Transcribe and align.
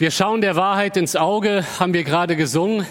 Wir 0.00 0.12
schauen 0.12 0.40
der 0.40 0.54
Wahrheit 0.54 0.96
ins 0.96 1.16
Auge, 1.16 1.66
haben 1.80 1.92
wir 1.92 2.04
gerade 2.04 2.36
gesungen. 2.36 2.86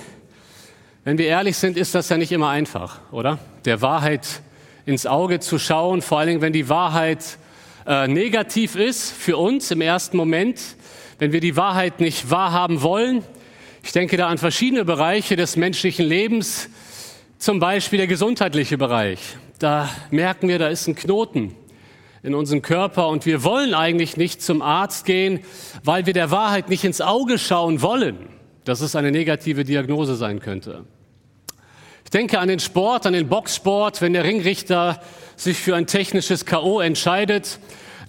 Wenn 1.05 1.17
wir 1.17 1.27
ehrlich 1.27 1.55
sind, 1.55 1.77
ist 1.77 1.95
das 1.95 2.09
ja 2.09 2.17
nicht 2.17 2.33
immer 2.33 2.49
einfach, 2.49 2.99
oder? 3.13 3.39
Der 3.63 3.81
Wahrheit 3.81 4.27
ins 4.85 5.05
Auge 5.05 5.39
zu 5.39 5.57
schauen, 5.57 6.01
vor 6.01 6.19
allen 6.19 6.27
Dingen, 6.27 6.41
wenn 6.41 6.51
die 6.51 6.67
Wahrheit 6.67 7.37
äh, 7.85 8.09
negativ 8.09 8.75
ist 8.75 9.09
für 9.13 9.37
uns 9.37 9.71
im 9.71 9.79
ersten 9.79 10.17
Moment, 10.17 10.59
wenn 11.17 11.31
wir 11.31 11.39
die 11.39 11.55
Wahrheit 11.55 12.01
nicht 12.01 12.29
wahrhaben 12.29 12.81
wollen. 12.81 13.23
Ich 13.83 13.93
denke 13.93 14.17
da 14.17 14.27
an 14.27 14.37
verschiedene 14.37 14.83
Bereiche 14.83 15.37
des 15.37 15.55
menschlichen 15.55 16.05
Lebens, 16.05 16.69
zum 17.37 17.61
Beispiel 17.61 17.99
der 17.99 18.07
gesundheitliche 18.07 18.77
Bereich. 18.77 19.37
Da 19.59 19.89
merken 20.11 20.49
wir, 20.49 20.59
da 20.59 20.67
ist 20.67 20.87
ein 20.87 20.95
Knoten 20.95 21.55
in 22.27 22.35
unserem 22.35 22.61
Körper 22.61 23.07
und 23.07 23.25
wir 23.25 23.45
wollen 23.45 23.73
eigentlich 23.73 24.17
nicht 24.17 24.41
zum 24.41 24.61
Arzt 24.61 25.05
gehen, 25.05 25.39
weil 25.85 26.05
wir 26.05 26.13
der 26.13 26.29
Wahrheit 26.29 26.67
nicht 26.67 26.83
ins 26.83 26.99
Auge 26.99 27.39
schauen 27.39 27.81
wollen, 27.81 28.17
dass 28.65 28.81
es 28.81 28.97
eine 28.97 29.11
negative 29.11 29.63
Diagnose 29.63 30.15
sein 30.17 30.41
könnte. 30.41 30.83
Ich 32.03 32.11
denke 32.11 32.39
an 32.39 32.49
den 32.49 32.59
Sport, 32.59 33.05
an 33.05 33.13
den 33.13 33.29
Boxsport, 33.29 34.01
wenn 34.01 34.11
der 34.11 34.25
Ringrichter 34.25 35.01
sich 35.37 35.57
für 35.57 35.77
ein 35.77 35.87
technisches 35.87 36.45
KO 36.45 36.81
entscheidet. 36.81 37.59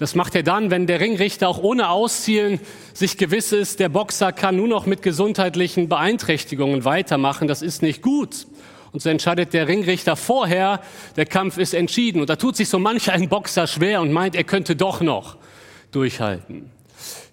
Das 0.01 0.17
macht 0.17 0.35
er 0.35 0.43
dann, 0.43 0.73
wenn 0.73 0.89
der 0.89 0.99
Ringrichter 0.99 1.49
auch 1.49 1.63
ohne 1.63 1.89
Auszielen 1.89 2.59
sich 2.95 3.19
gewiss 3.19 3.53
ist, 3.53 3.79
der 3.79 3.89
Boxer 3.89 4.33
kann 4.33 4.57
nur 4.57 4.67
noch 4.67 4.87
mit 4.87 5.03
gesundheitlichen 5.03 5.89
Beeinträchtigungen 5.89 6.85
weitermachen. 6.85 7.47
Das 7.47 7.63
ist 7.63 7.83
nicht 7.83 8.03
gut. 8.03 8.49
Und 8.93 9.03
so 9.03 9.11
entscheidet 9.11 9.53
der 9.53 9.69
Ringrichter 9.69 10.17
vorher, 10.17 10.81
der 11.17 11.27
Kampf 11.27 11.59
ist 11.59 11.75
entschieden. 11.75 12.21
Und 12.21 12.31
da 12.31 12.37
tut 12.37 12.57
sich 12.57 12.69
so 12.69 12.79
manch 12.79 13.11
ein 13.11 13.29
Boxer 13.29 13.67
schwer 13.67 14.01
und 14.01 14.13
meint, 14.13 14.35
er 14.35 14.45
könnte 14.45 14.77
doch 14.77 15.01
noch 15.01 15.37
durchhalten. 15.91 16.71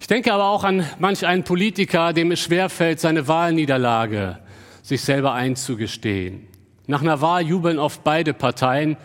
Ich 0.00 0.06
denke 0.06 0.32
aber 0.32 0.44
auch 0.44 0.64
an 0.64 0.86
manch 0.98 1.26
einen 1.26 1.44
Politiker, 1.44 2.12
dem 2.12 2.30
es 2.30 2.40
schwerfällt, 2.40 3.00
seine 3.00 3.26
Wahlniederlage 3.28 4.38
sich 4.82 5.02
selber 5.02 5.32
einzugestehen. 5.32 6.46
Nach 6.86 7.02
einer 7.02 7.20
Wahl 7.20 7.42
jubeln 7.42 7.80
oft 7.80 8.04
beide 8.04 8.32
Parteien. 8.32 8.96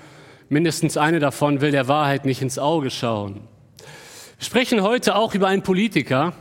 Mindestens 0.50 0.98
eine 0.98 1.20
davon 1.20 1.62
will 1.62 1.72
der 1.72 1.88
Wahrheit 1.88 2.26
nicht 2.26 2.42
ins 2.42 2.60
Auge 2.60 2.92
schauen. 2.92 3.48
Wir 4.38 4.46
sprechen 4.46 4.84
heute 4.84 5.16
auch 5.16 5.34
über 5.34 5.48
einen 5.48 5.64
Politiker, 5.64 6.34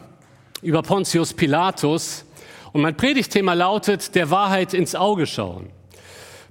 über 0.61 0.83
Pontius 0.83 1.33
Pilatus. 1.33 2.27
Und 2.73 2.83
mein 2.83 2.97
Predigtthema 2.97 3.55
lautet, 3.55 4.15
der 4.15 4.31
Wahrheit 4.31 4.75
ins 4.75 4.95
Auge 4.95 5.27
schauen. 5.27 5.71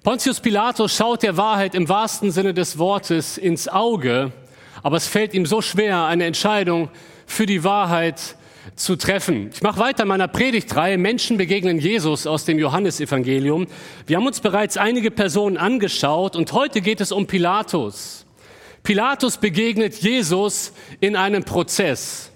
Pontius 0.02 0.40
Pilatus 0.40 0.96
schaut 0.96 1.24
der 1.24 1.36
Wahrheit 1.36 1.76
im 1.76 1.90
wahrsten 1.90 2.32
Sinne 2.32 2.54
des 2.54 2.78
Wortes 2.78 3.38
ins 3.38 3.68
Auge, 3.68 4.32
aber 4.82 4.96
es 4.96 5.08
fällt 5.08 5.34
ihm 5.34 5.46
so 5.46 5.62
schwer, 5.62 6.06
eine 6.06 6.24
Entscheidung 6.24 6.90
für 7.26 7.46
die 7.46 7.66
Wahrheit 7.66 8.38
zu 8.78 8.96
treffen. 8.96 9.50
Ich 9.54 9.62
mache 9.62 9.78
weiter 9.78 10.04
in 10.04 10.08
meiner 10.08 10.30
Predigtreihe 10.30 10.98
Menschen 10.98 11.36
begegnen 11.36 11.80
Jesus 11.80 12.28
aus 12.28 12.46
dem 12.46 12.60
Johannesevangelium. 12.60 13.68
Wir 14.08 14.16
haben 14.16 14.26
uns 14.26 14.40
bereits 14.40 14.78
einige 14.78 15.12
Personen 15.12 15.58
angeschaut 15.58 16.38
und 16.38 16.54
heute 16.54 16.80
geht 16.80 17.02
es 17.02 17.12
um 17.12 17.28
Pilatus. 17.28 18.26
Pilatus 18.84 19.36
begegnet 19.36 19.96
Jesus 19.96 20.72
in 21.02 21.18
einem 21.18 21.44
Prozess. 21.44 22.32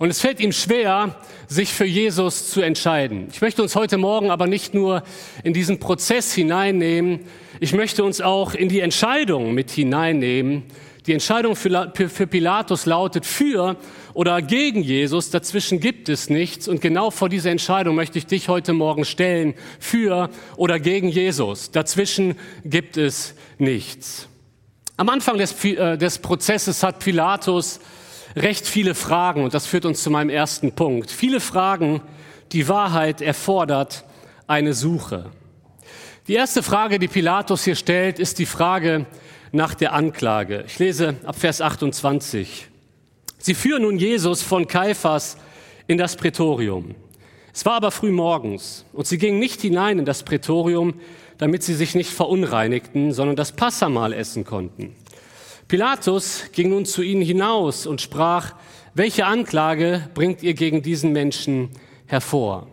Und 0.00 0.10
es 0.10 0.20
fällt 0.20 0.40
ihm 0.40 0.50
schwer, 0.50 1.14
sich 1.52 1.72
für 1.72 1.84
Jesus 1.84 2.50
zu 2.50 2.62
entscheiden. 2.62 3.28
Ich 3.32 3.40
möchte 3.40 3.62
uns 3.62 3.76
heute 3.76 3.98
Morgen 3.98 4.30
aber 4.30 4.46
nicht 4.46 4.74
nur 4.74 5.02
in 5.44 5.52
diesen 5.52 5.78
Prozess 5.78 6.32
hineinnehmen, 6.32 7.20
ich 7.60 7.74
möchte 7.74 8.02
uns 8.02 8.20
auch 8.20 8.54
in 8.54 8.68
die 8.68 8.80
Entscheidung 8.80 9.54
mit 9.54 9.70
hineinnehmen. 9.70 10.64
Die 11.06 11.12
Entscheidung 11.12 11.56
für, 11.56 11.92
Pilatus 12.26 12.86
lautet 12.86 13.26
für 13.26 13.76
oder 14.14 14.40
gegen 14.40 14.82
Jesus. 14.82 15.30
Dazwischen 15.30 15.80
gibt 15.80 16.08
es 16.08 16.30
nichts. 16.30 16.68
Und 16.68 16.80
genau 16.80 17.10
vor 17.10 17.28
dieser 17.28 17.50
Entscheidung 17.50 17.96
möchte 17.96 18.18
ich 18.18 18.26
dich 18.26 18.48
heute 18.48 18.72
Morgen 18.72 19.04
stellen. 19.04 19.54
Für 19.80 20.30
oder 20.56 20.78
gegen 20.78 21.08
Jesus. 21.08 21.72
Dazwischen 21.72 22.36
gibt 22.64 22.96
es 22.96 23.34
nichts. 23.58 24.28
Am 24.96 25.08
Anfang 25.08 25.38
des, 25.38 25.64
äh, 25.64 25.98
des 25.98 26.18
Prozesses 26.18 26.82
hat 26.84 27.00
Pilatus 27.00 27.80
recht 28.36 28.66
viele 28.66 28.94
Fragen 28.94 29.44
und 29.44 29.54
das 29.54 29.66
führt 29.66 29.84
uns 29.84 30.02
zu 30.02 30.10
meinem 30.10 30.30
ersten 30.30 30.72
Punkt. 30.72 31.10
Viele 31.10 31.40
Fragen, 31.40 32.00
die 32.52 32.68
Wahrheit 32.68 33.20
erfordert 33.20 34.04
eine 34.46 34.74
Suche. 34.74 35.30
Die 36.28 36.34
erste 36.34 36.62
Frage, 36.62 36.98
die 36.98 37.08
Pilatus 37.08 37.64
hier 37.64 37.74
stellt, 37.74 38.18
ist 38.18 38.38
die 38.38 38.46
Frage 38.46 39.06
nach 39.50 39.74
der 39.74 39.92
Anklage. 39.92 40.64
Ich 40.66 40.78
lese 40.78 41.16
ab 41.24 41.36
Vers 41.36 41.60
28. 41.60 42.68
Sie 43.38 43.54
führen 43.54 43.82
nun 43.82 43.98
Jesus 43.98 44.40
von 44.42 44.66
Kaiphas 44.66 45.36
in 45.88 45.98
das 45.98 46.16
Prätorium. 46.16 46.94
Es 47.52 47.66
war 47.66 47.74
aber 47.74 47.90
früh 47.90 48.12
morgens 48.12 48.86
und 48.92 49.06
sie 49.06 49.18
gingen 49.18 49.38
nicht 49.38 49.60
hinein 49.60 49.98
in 49.98 50.04
das 50.04 50.22
Prätorium, 50.22 50.94
damit 51.38 51.62
sie 51.62 51.74
sich 51.74 51.94
nicht 51.94 52.10
verunreinigten, 52.10 53.12
sondern 53.12 53.36
das 53.36 53.52
Passamal 53.52 54.12
essen 54.12 54.44
konnten. 54.44 54.94
Pilatus 55.72 56.50
ging 56.52 56.68
nun 56.68 56.84
zu 56.84 57.00
ihnen 57.00 57.22
hinaus 57.22 57.86
und 57.86 58.02
sprach, 58.02 58.52
welche 58.92 59.24
Anklage 59.24 60.06
bringt 60.12 60.42
ihr 60.42 60.52
gegen 60.52 60.82
diesen 60.82 61.12
Menschen 61.12 61.70
hervor? 62.04 62.66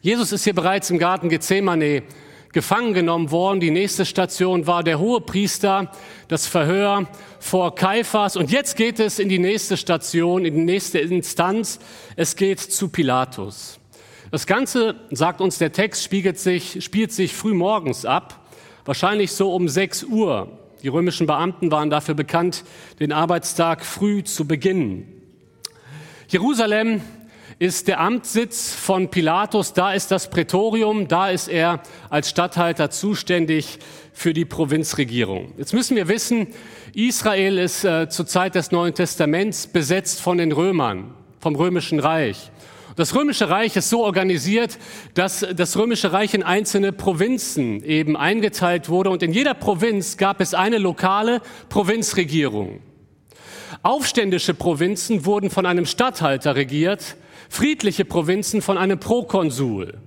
Jesus 0.00 0.32
ist 0.32 0.42
hier 0.42 0.52
bereits 0.52 0.90
im 0.90 0.98
Garten 0.98 1.28
Gethsemane 1.28 2.02
gefangen 2.52 2.92
genommen 2.92 3.30
worden. 3.30 3.60
Die 3.60 3.70
nächste 3.70 4.04
Station 4.04 4.66
war 4.66 4.82
der 4.82 4.98
Hohepriester, 4.98 5.92
das 6.26 6.48
Verhör 6.48 7.06
vor 7.38 7.76
Kaiphas. 7.76 8.34
Und 8.34 8.50
jetzt 8.50 8.76
geht 8.76 8.98
es 8.98 9.20
in 9.20 9.28
die 9.28 9.38
nächste 9.38 9.76
Station, 9.76 10.44
in 10.44 10.56
die 10.56 10.64
nächste 10.64 10.98
Instanz. 10.98 11.78
Es 12.16 12.34
geht 12.34 12.58
zu 12.58 12.88
Pilatus. 12.88 13.78
Das 14.32 14.48
Ganze, 14.48 14.96
sagt 15.12 15.40
uns 15.40 15.58
der 15.58 15.70
Text, 15.70 16.02
spiegelt 16.02 16.40
sich, 16.40 16.82
spielt 16.82 17.12
sich 17.12 17.32
früh 17.32 17.54
morgens 17.54 18.04
ab, 18.04 18.44
wahrscheinlich 18.84 19.30
so 19.30 19.54
um 19.54 19.68
6 19.68 20.02
Uhr. 20.02 20.58
Die 20.82 20.88
römischen 20.88 21.26
Beamten 21.26 21.70
waren 21.70 21.90
dafür 21.90 22.14
bekannt, 22.14 22.64
den 22.98 23.12
Arbeitstag 23.12 23.84
früh 23.84 24.24
zu 24.24 24.46
beginnen. 24.46 25.06
Jerusalem 26.26 27.02
ist 27.58 27.86
der 27.86 28.00
Amtssitz 28.00 28.74
von 28.74 29.08
Pilatus, 29.08 29.72
da 29.72 29.92
ist 29.92 30.10
das 30.10 30.28
Prätorium, 30.30 31.06
da 31.06 31.28
ist 31.28 31.46
er 31.46 31.80
als 32.10 32.30
Statthalter 32.30 32.90
zuständig 32.90 33.78
für 34.12 34.32
die 34.32 34.44
Provinzregierung. 34.44 35.52
Jetzt 35.56 35.72
müssen 35.72 35.96
wir 35.96 36.08
wissen, 36.08 36.48
Israel 36.94 37.58
ist 37.58 37.84
äh, 37.84 38.08
zur 38.08 38.26
Zeit 38.26 38.56
des 38.56 38.72
Neuen 38.72 38.94
Testaments 38.94 39.68
besetzt 39.68 40.20
von 40.20 40.38
den 40.38 40.50
Römern, 40.50 41.14
vom 41.38 41.54
römischen 41.54 42.00
Reich. 42.00 42.50
Das 42.96 43.14
römische 43.14 43.48
Reich 43.48 43.76
ist 43.76 43.88
so 43.88 44.04
organisiert, 44.04 44.78
dass 45.14 45.46
das 45.54 45.76
römische 45.76 46.12
Reich 46.12 46.34
in 46.34 46.42
einzelne 46.42 46.92
Provinzen 46.92 47.82
eben 47.84 48.16
eingeteilt 48.16 48.88
wurde 48.88 49.10
und 49.10 49.22
in 49.22 49.32
jeder 49.32 49.54
Provinz 49.54 50.16
gab 50.16 50.40
es 50.40 50.52
eine 50.52 50.78
lokale 50.78 51.40
Provinzregierung. 51.68 52.80
Aufständische 53.82 54.54
Provinzen 54.54 55.24
wurden 55.24 55.48
von 55.50 55.64
einem 55.64 55.86
Statthalter 55.86 56.54
regiert, 56.54 57.16
friedliche 57.48 58.04
Provinzen 58.04 58.60
von 58.60 58.76
einem 58.76 59.00
Prokonsul. 59.00 59.98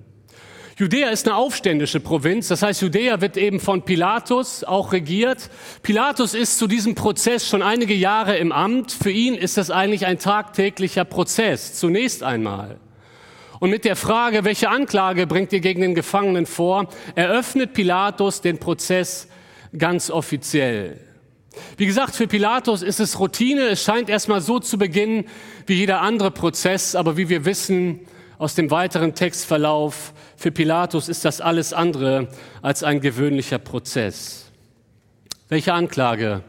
Judäa 0.77 1.07
ist 1.07 1.25
eine 1.25 1.37
aufständische 1.37 2.01
Provinz, 2.01 2.49
das 2.49 2.61
heißt, 2.61 2.81
Judäa 2.81 3.21
wird 3.21 3.37
eben 3.37 3.61
von 3.61 3.83
Pilatus 3.83 4.65
auch 4.65 4.91
regiert. 4.91 5.49
Pilatus 5.83 6.33
ist 6.33 6.57
zu 6.57 6.67
diesem 6.67 6.95
Prozess 6.95 7.47
schon 7.47 7.61
einige 7.61 7.93
Jahre 7.93 8.35
im 8.35 8.51
Amt. 8.51 8.91
Für 8.91 9.09
ihn 9.09 9.35
ist 9.35 9.55
das 9.55 9.71
eigentlich 9.71 10.05
ein 10.05 10.19
tagtäglicher 10.19 11.05
Prozess, 11.05 11.75
zunächst 11.75 12.23
einmal. 12.23 12.77
Und 13.61 13.69
mit 13.69 13.85
der 13.85 13.95
Frage, 13.95 14.43
welche 14.43 14.67
Anklage 14.67 15.27
bringt 15.27 15.53
ihr 15.53 15.61
gegen 15.61 15.79
den 15.79 15.95
Gefangenen 15.95 16.45
vor, 16.45 16.89
eröffnet 17.15 17.71
Pilatus 17.71 18.41
den 18.41 18.57
Prozess 18.57 19.29
ganz 19.77 20.09
offiziell. 20.09 20.99
Wie 21.77 21.85
gesagt, 21.85 22.15
für 22.15 22.27
Pilatus 22.27 22.81
ist 22.81 22.99
es 22.99 23.17
Routine. 23.17 23.69
Es 23.69 23.81
scheint 23.81 24.09
erstmal 24.09 24.41
so 24.41 24.59
zu 24.59 24.77
beginnen 24.77 25.23
wie 25.67 25.75
jeder 25.75 26.01
andere 26.01 26.31
Prozess, 26.31 26.95
aber 26.95 27.15
wie 27.15 27.29
wir 27.29 27.45
wissen 27.45 28.01
aus 28.37 28.55
dem 28.55 28.71
weiteren 28.71 29.15
Textverlauf, 29.15 30.13
für 30.37 30.51
Pilatus 30.51 31.09
ist 31.09 31.25
das 31.25 31.41
alles 31.41 31.73
andere 31.73 32.27
als 32.61 32.83
ein 32.83 33.01
gewöhnlicher 33.01 33.57
Prozess. 33.57 34.51
Welche 35.47 35.73
Anklage 35.73 36.41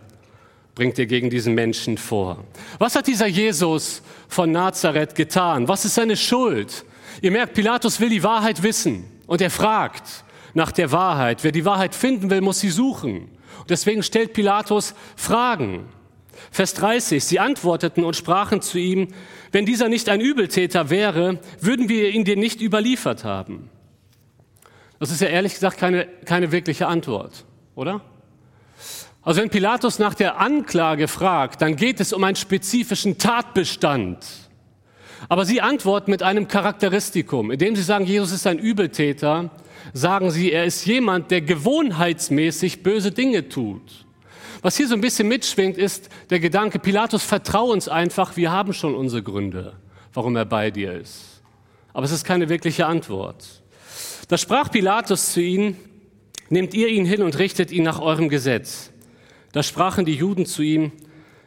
bringt 0.75 0.99
ihr 0.99 1.07
gegen 1.07 1.31
diesen 1.31 1.55
Menschen 1.55 1.99
vor? 1.99 2.45
Was 2.79 2.97
hat 2.97 3.07
dieser 3.07 3.27
Jesus 3.27 4.03
von 4.29 4.53
Nazareth 4.53 5.15
getan? 5.15 5.69
Was 5.69 5.85
ist 5.85 5.95
seine 5.95 6.17
Schuld? 6.17 6.85
Ihr 7.23 7.31
merkt, 7.31 7.55
Pilatus 7.55 8.01
will 8.01 8.11
die 8.11 8.23
Wahrheit 8.23 8.63
wissen 8.63 9.05
und 9.27 9.41
er 9.41 9.51
fragt 9.51 10.25
nach 10.55 10.73
der 10.73 10.93
Wahrheit. 10.93 11.45
Wer 11.45 11.53
die 11.53 11.65
Wahrheit 11.65 11.95
finden 11.95 12.31
will, 12.31 12.41
muss 12.41 12.61
sie 12.61 12.71
suchen. 12.71 13.31
Und 13.61 13.71
deswegen 13.71 14.03
stellt 14.03 14.33
Pilatus 14.33 14.95
Fragen. 15.17 15.87
Vers 16.51 16.75
30, 16.75 17.25
sie 17.25 17.41
antworteten 17.41 18.05
und 18.05 18.17
sprachen 18.17 18.61
zu 18.61 18.79
ihm, 18.79 19.09
wenn 19.53 19.67
dieser 19.67 19.89
nicht 19.89 20.09
ein 20.09 20.21
Übeltäter 20.21 20.91
wäre, 20.91 21.39
würden 21.61 21.89
wir 21.89 22.11
ihn 22.11 22.25
dir 22.25 22.37
nicht 22.37 22.61
überliefert 22.61 23.25
haben. 23.25 23.71
Das 24.99 25.11
ist 25.11 25.21
ja 25.21 25.29
ehrlich 25.29 25.55
gesagt 25.55 25.79
keine, 25.79 26.07
keine 26.25 26.53
wirkliche 26.53 26.87
Antwort, 26.87 27.45
oder? 27.75 28.01
Also 29.23 29.41
wenn 29.41 29.51
Pilatus 29.51 29.99
nach 29.99 30.15
der 30.15 30.39
Anklage 30.39 31.09
fragt, 31.09 31.61
dann 31.61 31.77
geht 31.77 32.01
es 32.01 32.13
um 32.13 32.23
einen 32.23 32.37
spezifischen 32.37 33.19
Tatbestand. 33.19 34.25
Aber 35.29 35.45
sie 35.45 35.61
antworten 35.61 36.11
mit 36.11 36.23
einem 36.23 36.47
Charakteristikum. 36.47 37.51
Indem 37.51 37.75
sie 37.75 37.83
sagen, 37.83 38.05
Jesus 38.05 38.33
ist 38.33 38.47
ein 38.47 38.59
Übeltäter, 38.59 39.51
sagen 39.93 40.31
sie, 40.31 40.53
er 40.53 40.65
ist 40.65 40.87
jemand, 40.87 41.31
der 41.31 41.41
gewohnheitsmäßig 41.41 42.83
böse 42.83 43.11
Dinge 43.11 43.49
tut. 43.49 44.07
Was 44.63 44.77
hier 44.77 44.89
so 44.89 44.95
ein 44.95 45.01
bisschen 45.01 45.29
mitschwingt, 45.29 45.77
ist 45.77 46.09
der 46.31 46.41
Gedanke, 46.41 46.79
Pilatus, 46.79 47.23
vertrau 47.23 47.67
uns 47.67 47.89
einfach, 47.89 48.37
wir 48.37 48.51
haben 48.51 48.73
schon 48.73 48.95
unsere 48.95 49.23
Gründe, 49.23 49.75
warum 50.15 50.37
er 50.37 50.45
bei 50.45 50.71
dir 50.71 50.93
ist. 50.93 51.43
Aber 51.93 52.05
es 52.05 52.13
ist 52.13 52.25
keine 52.25 52.49
wirkliche 52.49 52.87
Antwort. 52.87 53.63
Da 54.29 54.39
sprach 54.39 54.71
Pilatus 54.71 55.33
zu 55.33 55.41
ihnen, 55.41 55.77
nehmt 56.49 56.75
ihr 56.75 56.89
ihn 56.89 57.05
hin 57.05 57.23
und 57.23 57.39
richtet 57.39 57.71
ihn 57.71 57.85
nach 57.85 58.01
eurem 58.01 58.29
Gesetz. 58.29 58.91
Da 59.53 59.63
sprachen 59.63 60.05
die 60.05 60.15
Juden 60.15 60.47
zu 60.47 60.63
ihm, 60.63 60.93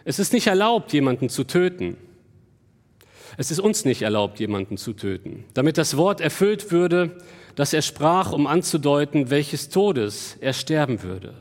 es 0.06 0.18
ist 0.18 0.34
nicht 0.34 0.48
erlaubt, 0.48 0.94
jemanden 0.94 1.30
zu 1.30 1.44
töten. 1.44 1.98
Es 3.38 3.52
ist 3.52 3.60
uns 3.60 3.86
nicht 3.86 4.02
erlaubt, 4.02 4.40
jemanden 4.40 4.78
zu 4.78 4.94
töten, 4.94 5.46
damit 5.54 5.78
das 5.78 5.98
Wort 5.98 6.20
erfüllt 6.20 6.72
würde, 6.72 7.18
das 7.56 7.74
er 7.74 7.82
sprach, 7.82 8.32
um 8.32 8.48
anzudeuten, 8.48 9.30
welches 9.30 9.70
Todes 9.70 10.38
er 10.40 10.54
sterben 10.54 11.04
würde. 11.04 11.36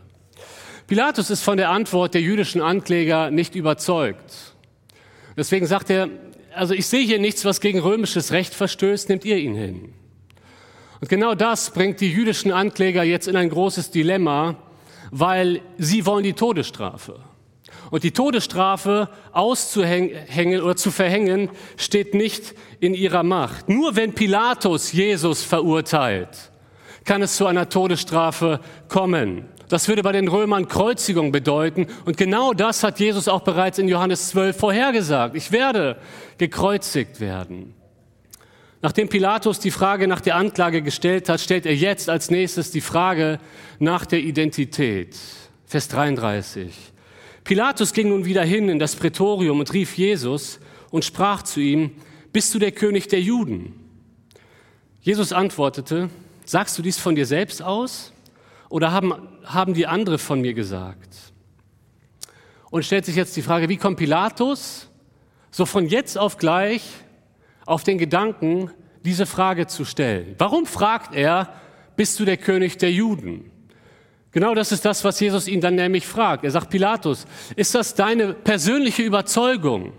Pilatus 0.87 1.31
ist 1.31 1.43
von 1.43 1.57
der 1.57 1.71
Antwort 1.71 2.15
der 2.15 2.21
jüdischen 2.21 2.61
Ankläger 2.61 3.31
nicht 3.31 3.55
überzeugt. 3.55 4.55
Deswegen 5.37 5.67
sagt 5.67 5.91
er, 5.91 6.09
also 6.55 6.75
ich 6.75 6.87
sehe 6.87 7.05
hier 7.05 7.19
nichts, 7.19 7.45
was 7.45 7.61
gegen 7.61 7.79
römisches 7.79 8.33
Recht 8.33 8.55
verstößt, 8.55 9.09
nehmt 9.09 9.25
ihr 9.25 9.37
ihn 9.37 9.55
hin. 9.55 9.95
Und 11.01 11.09
genau 11.09 11.35
das 11.35 11.71
bringt 11.71 12.01
die 12.01 12.11
jüdischen 12.11 12.53
Ankläger 12.53 13.03
jetzt 13.05 13.29
in 13.29 13.37
ein 13.37 13.51
großes 13.51 13.91
Dilemma, 13.91 14.57
weil 15.11 15.61
sie 15.79 16.07
wollen 16.07 16.25
die 16.25 16.33
Todesstrafe. 16.33 17.21
Und 17.91 18.03
die 18.03 18.11
Todesstrafe 18.11 19.09
auszuhängen 19.33 20.61
oder 20.61 20.77
zu 20.77 20.91
verhängen, 20.91 21.51
steht 21.77 22.15
nicht 22.15 22.55
in 22.81 22.95
ihrer 22.95 23.23
Macht. 23.23 23.69
Nur 23.69 23.97
wenn 23.97 24.15
Pilatus 24.15 24.93
Jesus 24.93 25.43
verurteilt, 25.43 26.51
kann 27.05 27.23
es 27.23 27.37
zu 27.37 27.47
einer 27.47 27.69
Todesstrafe 27.69 28.61
kommen. 28.89 29.47
Das 29.69 29.89
würde 29.89 30.03
bei 30.03 30.13
den 30.13 30.29
Römern 30.29 30.69
Kreuzigung 30.69 31.33
bedeuten. 31.33 31.87
Und 32.05 32.17
genau 32.17 32.53
das 32.53 32.83
hat 32.83 33.01
Jesus 33.01 33.29
auch 33.29 33.43
bereits 33.43 33.79
in 33.79 33.89
Johannes 33.89 34.31
12 34.31 34.57
vorhergesagt. 34.57 35.35
Ich 35.35 35.53
werde 35.53 35.97
gekreuzigt 36.39 37.21
werden. 37.21 37.75
Nachdem 38.81 39.09
Pilatus 39.09 39.59
die 39.59 39.73
Frage 39.73 40.07
nach 40.07 40.21
der 40.21 40.37
Anklage 40.37 40.83
gestellt 40.83 41.29
hat, 41.29 41.41
stellt 41.41 41.67
er 41.67 41.75
jetzt 41.75 42.09
als 42.09 42.31
nächstes 42.31 42.71
die 42.71 42.81
Frage 42.81 43.41
nach 43.81 44.07
der 44.07 44.21
Identität. 44.21 45.17
Vers 45.67 45.89
33. 45.89 46.73
Pilatus 47.43 47.93
ging 47.93 48.11
nun 48.11 48.25
wieder 48.25 48.45
hin 48.45 48.69
in 48.69 48.79
das 48.79 48.95
Prätorium 48.95 49.59
und 49.59 49.73
rief 49.73 49.99
Jesus 49.99 50.61
und 50.91 51.05
sprach 51.05 51.43
zu 51.43 51.61
ihm, 51.61 51.91
bist 52.33 52.55
du 52.55 52.59
der 52.59 52.73
König 52.73 53.09
der 53.09 53.21
Juden? 53.21 53.75
Jesus 55.01 55.33
antwortete, 55.33 56.09
sagst 56.45 56.79
du 56.79 56.83
dies 56.83 56.99
von 56.99 57.17
dir 57.17 57.27
selbst 57.27 57.63
aus 57.63 58.13
oder 58.69 58.93
haben, 58.93 59.15
haben 59.45 59.75
die 59.75 59.87
andere 59.87 60.19
von 60.19 60.41
mir 60.41 60.55
gesagt? 60.55 61.17
Und 62.71 62.85
stellt 62.85 63.07
sich 63.07 63.17
jetzt 63.17 63.37
die 63.37 63.43
Frage, 63.43 63.69
wie 63.69 63.77
kommt 63.77 63.99
Pilatus 63.99 64.89
so 65.51 65.67
von 65.67 65.87
jetzt 65.87 66.17
auf 66.17 66.37
gleich 66.37 66.83
auf 67.69 67.85
den 67.85 67.99
Gedanken, 67.99 68.71
diese 69.05 69.27
Frage 69.27 69.67
zu 69.67 69.85
stellen? 69.85 70.35
Warum 70.39 70.67
fragt 70.67 71.15
er, 71.15 71.53
bist 71.97 72.19
du 72.19 72.25
der 72.25 72.37
König 72.37 72.79
der 72.79 72.91
Juden? 72.91 73.51
Genau 74.31 74.55
das 74.55 74.73
ist 74.73 74.85
das, 74.85 75.05
was 75.05 75.21
Jesus 75.21 75.49
ihn 75.49 75.61
dann 75.61 75.75
nämlich 75.75 76.07
fragt. 76.07 76.45
Er 76.45 76.51
sagt, 76.51 76.71
Pilatus, 76.71 77.27
ist 77.57 77.75
das 77.75 77.95
deine 77.95 78.35
persönliche 78.35 79.03
Überzeugung? 79.03 79.93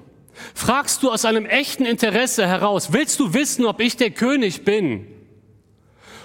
Fragst 0.54 1.04
du 1.04 1.12
aus 1.12 1.26
einem 1.26 1.46
echten 1.46 1.86
Interesse 1.86 2.48
heraus, 2.48 2.94
willst 2.94 3.20
du 3.20 3.34
wissen, 3.34 3.66
ob 3.66 3.80
ich 3.80 3.98
der 3.98 4.12
König 4.12 4.64
bin? 4.64 5.08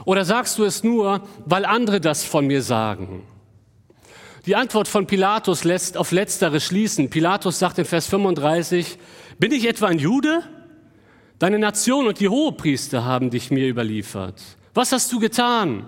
Oder 0.04 0.24
sagst 0.24 0.58
du 0.58 0.64
es 0.64 0.84
nur, 0.84 1.26
weil 1.44 1.64
andere 1.64 2.00
das 2.00 2.24
von 2.24 2.46
mir 2.46 2.62
sagen? 2.62 3.22
Die 4.46 4.56
Antwort 4.56 4.88
von 4.88 5.06
Pilatus 5.06 5.64
lässt 5.64 5.96
auf 5.96 6.12
letztere 6.12 6.60
schließen. 6.60 7.08
Pilatus 7.08 7.58
sagt 7.58 7.78
in 7.78 7.86
Vers 7.86 8.06
35, 8.06 8.98
bin 9.38 9.52
ich 9.52 9.66
etwa 9.66 9.86
ein 9.86 9.98
Jude? 9.98 10.42
Deine 11.44 11.58
Nation 11.58 12.06
und 12.06 12.20
die 12.20 12.30
Hohepriester 12.30 13.04
haben 13.04 13.28
dich 13.28 13.50
mir 13.50 13.68
überliefert. 13.68 14.40
Was 14.72 14.92
hast 14.92 15.12
du 15.12 15.20
getan? 15.20 15.84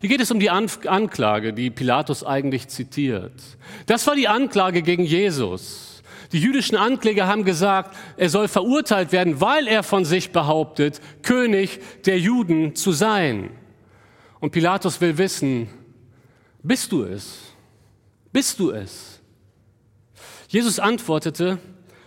Hier 0.00 0.08
geht 0.10 0.20
es 0.20 0.32
um 0.32 0.40
die 0.40 0.50
Anklage, 0.50 1.52
die 1.52 1.70
Pilatus 1.70 2.24
eigentlich 2.24 2.66
zitiert. 2.66 3.40
Das 3.86 4.04
war 4.08 4.16
die 4.16 4.26
Anklage 4.26 4.82
gegen 4.82 5.04
Jesus. 5.04 6.02
Die 6.32 6.40
jüdischen 6.40 6.76
Ankläger 6.76 7.28
haben 7.28 7.44
gesagt, 7.44 7.96
er 8.16 8.28
soll 8.30 8.48
verurteilt 8.48 9.12
werden, 9.12 9.40
weil 9.40 9.68
er 9.68 9.84
von 9.84 10.04
sich 10.04 10.32
behauptet, 10.32 11.00
König 11.22 11.78
der 12.04 12.18
Juden 12.18 12.74
zu 12.74 12.90
sein. 12.90 13.50
Und 14.40 14.50
Pilatus 14.50 15.00
will 15.00 15.18
wissen, 15.18 15.68
bist 16.64 16.90
du 16.90 17.04
es? 17.04 17.38
Bist 18.32 18.58
du 18.58 18.72
es? 18.72 19.20
Jesus 20.48 20.80
antwortete, 20.80 21.58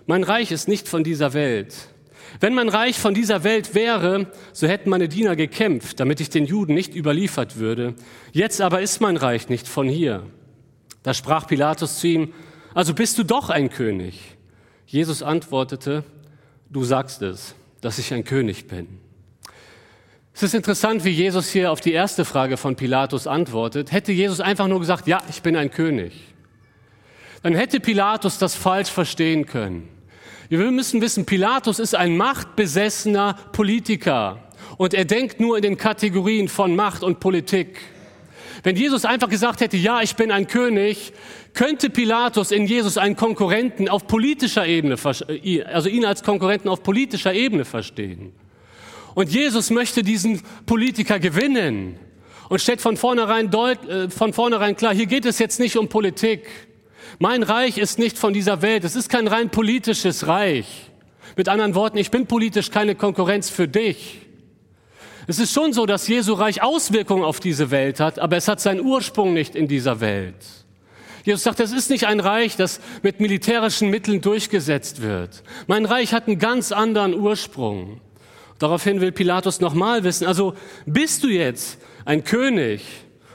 mein 0.05 0.25
Reich 0.25 0.51
ist 0.51 0.67
nicht 0.67 0.89
von 0.89 1.05
dieser 1.05 1.33
Welt. 1.33 1.94
Wenn 2.39 2.53
mein 2.53 2.69
Reich 2.69 2.97
von 2.99 3.13
dieser 3.13 3.43
Welt 3.43 3.75
wäre, 3.75 4.27
so 4.51 4.67
hätten 4.67 4.89
meine 4.89 5.07
Diener 5.07 5.35
gekämpft, 5.35 5.99
damit 5.99 6.19
ich 6.19 6.29
den 6.29 6.45
Juden 6.45 6.73
nicht 6.73 6.95
überliefert 6.95 7.57
würde. 7.57 7.95
Jetzt 8.31 8.61
aber 8.61 8.81
ist 8.81 9.01
mein 9.01 9.17
Reich 9.17 9.49
nicht 9.49 9.67
von 9.67 9.87
hier. 9.87 10.23
Da 11.03 11.13
sprach 11.13 11.47
Pilatus 11.47 11.99
zu 11.99 12.07
ihm, 12.07 12.33
also 12.73 12.93
bist 12.93 13.17
du 13.17 13.23
doch 13.23 13.49
ein 13.49 13.69
König. 13.69 14.19
Jesus 14.85 15.23
antwortete, 15.23 16.03
du 16.69 16.83
sagst 16.83 17.21
es, 17.21 17.55
dass 17.81 17.99
ich 17.99 18.13
ein 18.13 18.23
König 18.23 18.67
bin. 18.67 18.99
Es 20.33 20.43
ist 20.43 20.53
interessant, 20.53 21.05
wie 21.05 21.11
Jesus 21.11 21.49
hier 21.49 21.71
auf 21.71 21.79
die 21.79 21.93
erste 21.93 22.25
Frage 22.25 22.57
von 22.57 22.75
Pilatus 22.75 23.25
antwortet. 23.25 23.93
Hätte 23.93 24.11
Jesus 24.11 24.41
einfach 24.41 24.67
nur 24.67 24.81
gesagt, 24.81 25.07
ja, 25.07 25.21
ich 25.29 25.41
bin 25.41 25.55
ein 25.55 25.71
König, 25.71 26.13
dann 27.41 27.55
hätte 27.55 27.79
Pilatus 27.79 28.37
das 28.37 28.55
falsch 28.55 28.89
verstehen 28.89 29.45
können. 29.45 29.94
Wir 30.49 30.59
müssen 30.71 31.01
wissen, 31.01 31.25
Pilatus 31.25 31.79
ist 31.79 31.95
ein 31.95 32.17
machtbesessener 32.17 33.33
Politiker 33.51 34.39
und 34.77 34.93
er 34.93 35.05
denkt 35.05 35.39
nur 35.39 35.57
in 35.57 35.63
den 35.63 35.77
Kategorien 35.77 36.49
von 36.49 36.75
Macht 36.75 37.03
und 37.03 37.19
Politik. 37.19 37.79
Wenn 38.61 38.75
Jesus 38.75 39.05
einfach 39.05 39.29
gesagt 39.29 39.61
hätte, 39.61 39.77
ja, 39.77 40.01
ich 40.01 40.15
bin 40.15 40.31
ein 40.31 40.47
König, 40.47 41.13
könnte 41.53 41.89
Pilatus 41.89 42.51
in 42.51 42.65
Jesus 42.65 42.97
einen 42.97 43.15
Konkurrenten 43.15 43.89
auf 43.89 44.07
politischer 44.07 44.67
Ebene, 44.67 44.95
äh, 45.27 45.63
also 45.63 45.89
ihn 45.89 46.05
als 46.05 46.23
Konkurrenten 46.23 46.69
auf 46.69 46.83
politischer 46.83 47.33
Ebene 47.33 47.65
verstehen. 47.65 48.33
Und 49.15 49.31
Jesus 49.31 49.69
möchte 49.71 50.03
diesen 50.03 50.41
Politiker 50.65 51.19
gewinnen 51.19 51.97
und 52.49 52.61
stellt 52.61 52.81
von 52.81 52.97
vornherein, 52.97 53.49
deut, 53.49 53.87
äh, 53.87 54.09
von 54.09 54.33
vornherein 54.33 54.75
klar, 54.75 54.93
hier 54.93 55.07
geht 55.07 55.25
es 55.25 55.39
jetzt 55.39 55.59
nicht 55.59 55.77
um 55.77 55.87
Politik. 55.87 56.47
Mein 57.19 57.43
Reich 57.43 57.77
ist 57.77 57.99
nicht 57.99 58.17
von 58.17 58.33
dieser 58.33 58.61
Welt. 58.61 58.83
Es 58.83 58.95
ist 58.95 59.09
kein 59.09 59.27
rein 59.27 59.49
politisches 59.49 60.27
Reich. 60.27 60.91
Mit 61.35 61.49
anderen 61.49 61.75
Worten, 61.75 61.97
ich 61.97 62.11
bin 62.11 62.27
politisch 62.27 62.71
keine 62.71 62.95
Konkurrenz 62.95 63.49
für 63.49 63.67
dich. 63.67 64.21
Es 65.27 65.39
ist 65.39 65.53
schon 65.53 65.73
so, 65.73 65.85
dass 65.85 66.07
Jesu 66.07 66.33
Reich 66.33 66.61
Auswirkungen 66.61 67.23
auf 67.23 67.39
diese 67.39 67.71
Welt 67.71 67.99
hat, 67.99 68.19
aber 68.19 68.37
es 68.37 68.47
hat 68.47 68.59
seinen 68.59 68.81
Ursprung 68.81 69.33
nicht 69.33 69.55
in 69.55 69.67
dieser 69.67 69.99
Welt. 69.99 70.35
Jesus 71.23 71.41
sagt, 71.41 71.59
es 71.59 71.71
ist 71.71 71.89
nicht 71.89 72.05
ein 72.05 72.19
Reich, 72.19 72.55
das 72.55 72.79
mit 73.01 73.19
militärischen 73.19 73.89
Mitteln 73.89 74.21
durchgesetzt 74.21 75.01
wird. 75.01 75.41
Mein 75.65 75.85
Reich 75.85 76.13
hat 76.13 76.27
einen 76.27 76.37
ganz 76.37 76.71
anderen 76.71 77.15
Ursprung. 77.15 77.99
Daraufhin 78.59 79.01
will 79.01 79.11
Pilatus 79.11 79.59
nochmal 79.59 80.03
wissen, 80.03 80.27
also 80.27 80.53
bist 80.85 81.23
du 81.23 81.27
jetzt 81.27 81.79
ein 82.05 82.23
König? 82.23 82.83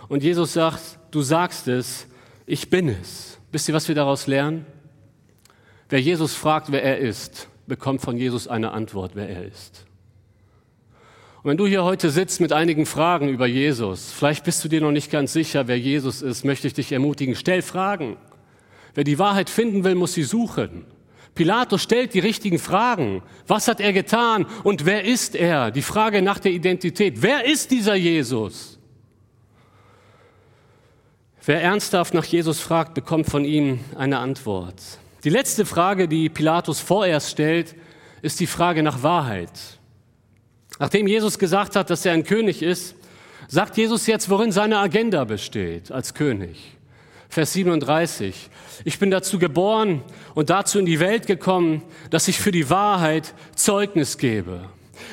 Und 0.08 0.22
Jesus 0.22 0.52
sagt, 0.52 0.80
du 1.10 1.22
sagst 1.22 1.66
es, 1.66 2.06
ich 2.46 2.70
bin 2.70 2.88
es. 2.88 3.39
Wisst 3.52 3.68
ihr, 3.68 3.74
was 3.74 3.88
wir 3.88 3.94
daraus 3.94 4.26
lernen? 4.26 4.66
Wer 5.88 6.00
Jesus 6.00 6.34
fragt, 6.34 6.70
wer 6.70 6.82
er 6.82 6.98
ist, 6.98 7.48
bekommt 7.66 8.00
von 8.00 8.16
Jesus 8.16 8.46
eine 8.46 8.70
Antwort, 8.70 9.12
wer 9.14 9.28
er 9.28 9.44
ist. 9.44 9.86
Und 11.42 11.50
wenn 11.50 11.56
du 11.56 11.66
hier 11.66 11.84
heute 11.84 12.10
sitzt 12.10 12.40
mit 12.40 12.52
einigen 12.52 12.86
Fragen 12.86 13.28
über 13.28 13.46
Jesus, 13.46 14.12
vielleicht 14.12 14.44
bist 14.44 14.62
du 14.62 14.68
dir 14.68 14.80
noch 14.80 14.92
nicht 14.92 15.10
ganz 15.10 15.32
sicher, 15.32 15.68
wer 15.68 15.78
Jesus 15.78 16.22
ist, 16.22 16.44
möchte 16.44 16.66
ich 16.66 16.74
dich 16.74 16.92
ermutigen, 16.92 17.34
stell 17.34 17.62
Fragen. 17.62 18.16
Wer 18.94 19.04
die 19.04 19.18
Wahrheit 19.18 19.48
finden 19.48 19.84
will, 19.84 19.94
muss 19.94 20.14
sie 20.14 20.22
suchen. 20.22 20.84
Pilatus 21.34 21.82
stellt 21.82 22.12
die 22.12 22.18
richtigen 22.18 22.58
Fragen. 22.58 23.22
Was 23.46 23.68
hat 23.68 23.80
er 23.80 23.92
getan 23.92 24.46
und 24.64 24.84
wer 24.84 25.04
ist 25.04 25.34
er? 25.34 25.70
Die 25.70 25.82
Frage 25.82 26.22
nach 26.22 26.38
der 26.38 26.52
Identität. 26.52 27.22
Wer 27.22 27.46
ist 27.46 27.70
dieser 27.70 27.94
Jesus? 27.94 28.79
Wer 31.44 31.62
ernsthaft 31.62 32.12
nach 32.12 32.24
Jesus 32.24 32.60
fragt, 32.60 32.92
bekommt 32.92 33.26
von 33.26 33.44
ihm 33.44 33.80
eine 33.96 34.18
Antwort. 34.18 34.74
Die 35.24 35.30
letzte 35.30 35.64
Frage, 35.64 36.06
die 36.06 36.28
Pilatus 36.28 36.80
vorerst 36.80 37.30
stellt, 37.30 37.74
ist 38.20 38.40
die 38.40 38.46
Frage 38.46 38.82
nach 38.82 39.02
Wahrheit. 39.02 39.50
Nachdem 40.78 41.06
Jesus 41.06 41.38
gesagt 41.38 41.76
hat, 41.76 41.88
dass 41.88 42.04
er 42.04 42.12
ein 42.12 42.24
König 42.24 42.62
ist, 42.62 42.94
sagt 43.48 43.78
Jesus 43.78 44.06
jetzt, 44.06 44.28
worin 44.28 44.52
seine 44.52 44.78
Agenda 44.78 45.24
besteht 45.24 45.90
als 45.90 46.14
König. 46.14 46.76
Vers 47.30 47.52
37. 47.54 48.50
Ich 48.84 48.98
bin 48.98 49.10
dazu 49.10 49.38
geboren 49.38 50.02
und 50.34 50.50
dazu 50.50 50.78
in 50.78 50.86
die 50.86 51.00
Welt 51.00 51.26
gekommen, 51.26 51.82
dass 52.10 52.28
ich 52.28 52.38
für 52.38 52.52
die 52.52 52.68
Wahrheit 52.68 53.34
Zeugnis 53.54 54.18
gebe. 54.18 54.68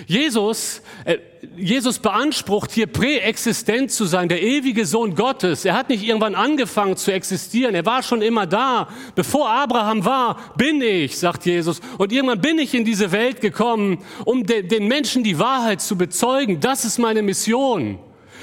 Jesus, 0.05 0.81
äh, 1.05 1.17
Jesus 1.55 1.99
beansprucht 1.99 2.71
hier 2.71 2.87
präexistent 2.87 3.91
zu 3.91 4.05
sein, 4.05 4.29
der 4.29 4.41
ewige 4.41 4.85
Sohn 4.85 5.15
Gottes. 5.15 5.65
Er 5.65 5.75
hat 5.75 5.89
nicht 5.89 6.03
irgendwann 6.03 6.35
angefangen 6.35 6.97
zu 6.97 7.11
existieren. 7.11 7.73
Er 7.73 7.85
war 7.85 8.03
schon 8.03 8.21
immer 8.21 8.45
da. 8.45 8.89
Bevor 9.15 9.49
Abraham 9.49 10.05
war, 10.05 10.53
bin 10.55 10.81
ich, 10.81 11.17
sagt 11.17 11.45
Jesus. 11.45 11.81
Und 11.97 12.11
irgendwann 12.11 12.41
bin 12.41 12.59
ich 12.59 12.73
in 12.73 12.85
diese 12.85 13.11
Welt 13.11 13.41
gekommen, 13.41 14.03
um 14.25 14.45
de, 14.45 14.61
den 14.63 14.87
Menschen 14.87 15.23
die 15.23 15.39
Wahrheit 15.39 15.81
zu 15.81 15.97
bezeugen. 15.97 16.59
Das 16.59 16.85
ist 16.85 16.99
meine 16.99 17.21
Mission. 17.21 17.99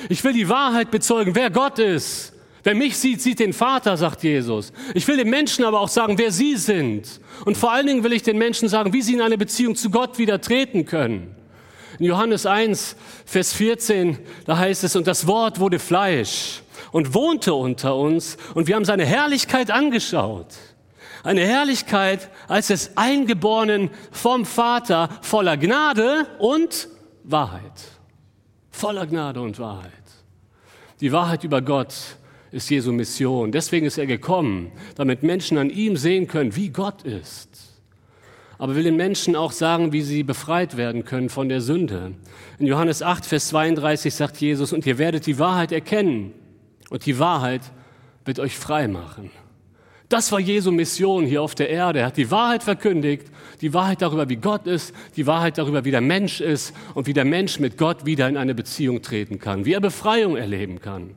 Ich 0.08 0.22
will 0.24 0.32
die 0.32 0.48
Wahrheit 0.48 0.90
bezeugen, 0.90 1.34
wer 1.34 1.50
Gott 1.50 1.78
ist. 1.78 2.32
Wer 2.64 2.74
mich 2.74 2.96
sieht, 2.96 3.20
sieht 3.20 3.40
den 3.40 3.52
Vater, 3.52 3.96
sagt 3.98 4.22
Jesus. 4.22 4.72
Ich 4.94 5.06
will 5.06 5.18
den 5.18 5.28
Menschen 5.28 5.66
aber 5.66 5.80
auch 5.80 5.88
sagen, 5.88 6.16
wer 6.16 6.30
sie 6.30 6.56
sind. 6.56 7.20
Und 7.44 7.58
vor 7.58 7.72
allen 7.72 7.86
Dingen 7.86 8.02
will 8.02 8.14
ich 8.14 8.22
den 8.22 8.38
Menschen 8.38 8.70
sagen, 8.70 8.94
wie 8.94 9.02
sie 9.02 9.12
in 9.12 9.20
eine 9.20 9.36
Beziehung 9.36 9.76
zu 9.76 9.90
Gott 9.90 10.18
wieder 10.18 10.40
treten 10.40 10.86
können. 10.86 11.36
In 11.98 12.06
Johannes 12.06 12.46
1, 12.46 12.96
Vers 13.24 13.52
14, 13.52 14.18
da 14.46 14.58
heißt 14.58 14.84
es, 14.84 14.96
und 14.96 15.06
das 15.06 15.26
Wort 15.26 15.60
wurde 15.60 15.78
Fleisch 15.78 16.62
und 16.92 17.14
wohnte 17.14 17.54
unter 17.54 17.96
uns 17.96 18.36
und 18.54 18.66
wir 18.66 18.76
haben 18.76 18.84
seine 18.84 19.04
Herrlichkeit 19.04 19.70
angeschaut. 19.70 20.54
Eine 21.22 21.40
Herrlichkeit 21.40 22.30
als 22.48 22.66
des 22.66 22.96
Eingeborenen 22.96 23.90
vom 24.10 24.44
Vater 24.44 25.08
voller 25.22 25.56
Gnade 25.56 26.26
und 26.38 26.88
Wahrheit. 27.22 27.62
Voller 28.70 29.06
Gnade 29.06 29.40
und 29.40 29.58
Wahrheit. 29.58 29.92
Die 31.00 31.12
Wahrheit 31.12 31.44
über 31.44 31.62
Gott 31.62 31.94
ist 32.50 32.70
Jesu 32.70 32.92
Mission. 32.92 33.52
Deswegen 33.52 33.86
ist 33.86 33.98
er 33.98 34.06
gekommen, 34.06 34.70
damit 34.96 35.22
Menschen 35.22 35.58
an 35.58 35.70
ihm 35.70 35.96
sehen 35.96 36.26
können, 36.26 36.54
wie 36.56 36.68
Gott 36.68 37.02
ist. 37.02 37.63
Aber 38.58 38.76
will 38.76 38.84
den 38.84 38.96
Menschen 38.96 39.36
auch 39.36 39.52
sagen, 39.52 39.92
wie 39.92 40.02
sie 40.02 40.22
befreit 40.22 40.76
werden 40.76 41.04
können 41.04 41.28
von 41.28 41.48
der 41.48 41.60
Sünde. 41.60 42.12
In 42.58 42.66
Johannes 42.66 43.02
8, 43.02 43.26
Vers 43.26 43.48
32 43.48 44.14
sagt 44.14 44.36
Jesus, 44.36 44.72
und 44.72 44.86
ihr 44.86 44.98
werdet 44.98 45.26
die 45.26 45.38
Wahrheit 45.38 45.72
erkennen 45.72 46.32
und 46.90 47.04
die 47.06 47.18
Wahrheit 47.18 47.62
wird 48.24 48.38
euch 48.38 48.56
frei 48.56 48.88
machen. 48.88 49.30
Das 50.08 50.30
war 50.30 50.38
Jesu 50.38 50.70
Mission 50.70 51.24
hier 51.24 51.42
auf 51.42 51.54
der 51.54 51.70
Erde. 51.70 52.00
Er 52.00 52.06
hat 52.06 52.16
die 52.16 52.30
Wahrheit 52.30 52.62
verkündigt, 52.62 53.26
die 53.60 53.72
Wahrheit 53.72 54.02
darüber, 54.02 54.28
wie 54.28 54.36
Gott 54.36 54.66
ist, 54.66 54.94
die 55.16 55.26
Wahrheit 55.26 55.58
darüber, 55.58 55.84
wie 55.84 55.90
der 55.90 56.02
Mensch 56.02 56.40
ist 56.40 56.74
und 56.94 57.06
wie 57.06 57.14
der 57.14 57.24
Mensch 57.24 57.58
mit 57.58 57.78
Gott 57.78 58.04
wieder 58.04 58.28
in 58.28 58.36
eine 58.36 58.54
Beziehung 58.54 59.02
treten 59.02 59.38
kann, 59.38 59.64
wie 59.64 59.72
er 59.72 59.80
Befreiung 59.80 60.36
erleben 60.36 60.80
kann. 60.80 61.10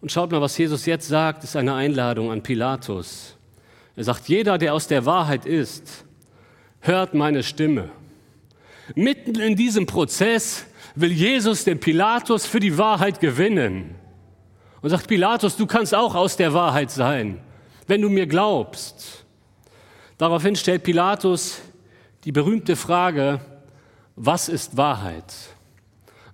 Und 0.00 0.12
schaut 0.12 0.30
mal, 0.30 0.42
was 0.42 0.58
Jesus 0.58 0.84
jetzt 0.84 1.08
sagt, 1.08 1.44
ist 1.44 1.56
eine 1.56 1.74
Einladung 1.74 2.30
an 2.30 2.42
Pilatus. 2.42 3.33
Er 3.96 4.04
sagt, 4.04 4.28
jeder, 4.28 4.58
der 4.58 4.74
aus 4.74 4.86
der 4.86 5.06
Wahrheit 5.06 5.46
ist, 5.46 6.04
hört 6.80 7.14
meine 7.14 7.42
Stimme. 7.42 7.90
Mitten 8.94 9.40
in 9.40 9.56
diesem 9.56 9.86
Prozess 9.86 10.66
will 10.94 11.12
Jesus 11.12 11.64
den 11.64 11.80
Pilatus 11.80 12.46
für 12.46 12.60
die 12.60 12.76
Wahrheit 12.76 13.20
gewinnen. 13.20 13.94
Und 14.82 14.90
sagt, 14.90 15.08
Pilatus, 15.08 15.56
du 15.56 15.66
kannst 15.66 15.94
auch 15.94 16.14
aus 16.14 16.36
der 16.36 16.52
Wahrheit 16.52 16.90
sein, 16.90 17.40
wenn 17.86 18.02
du 18.02 18.10
mir 18.10 18.26
glaubst. 18.26 19.24
Daraufhin 20.18 20.56
stellt 20.56 20.82
Pilatus 20.82 21.60
die 22.24 22.32
berühmte 22.32 22.76
Frage, 22.76 23.40
was 24.16 24.48
ist 24.48 24.76
Wahrheit? 24.76 25.32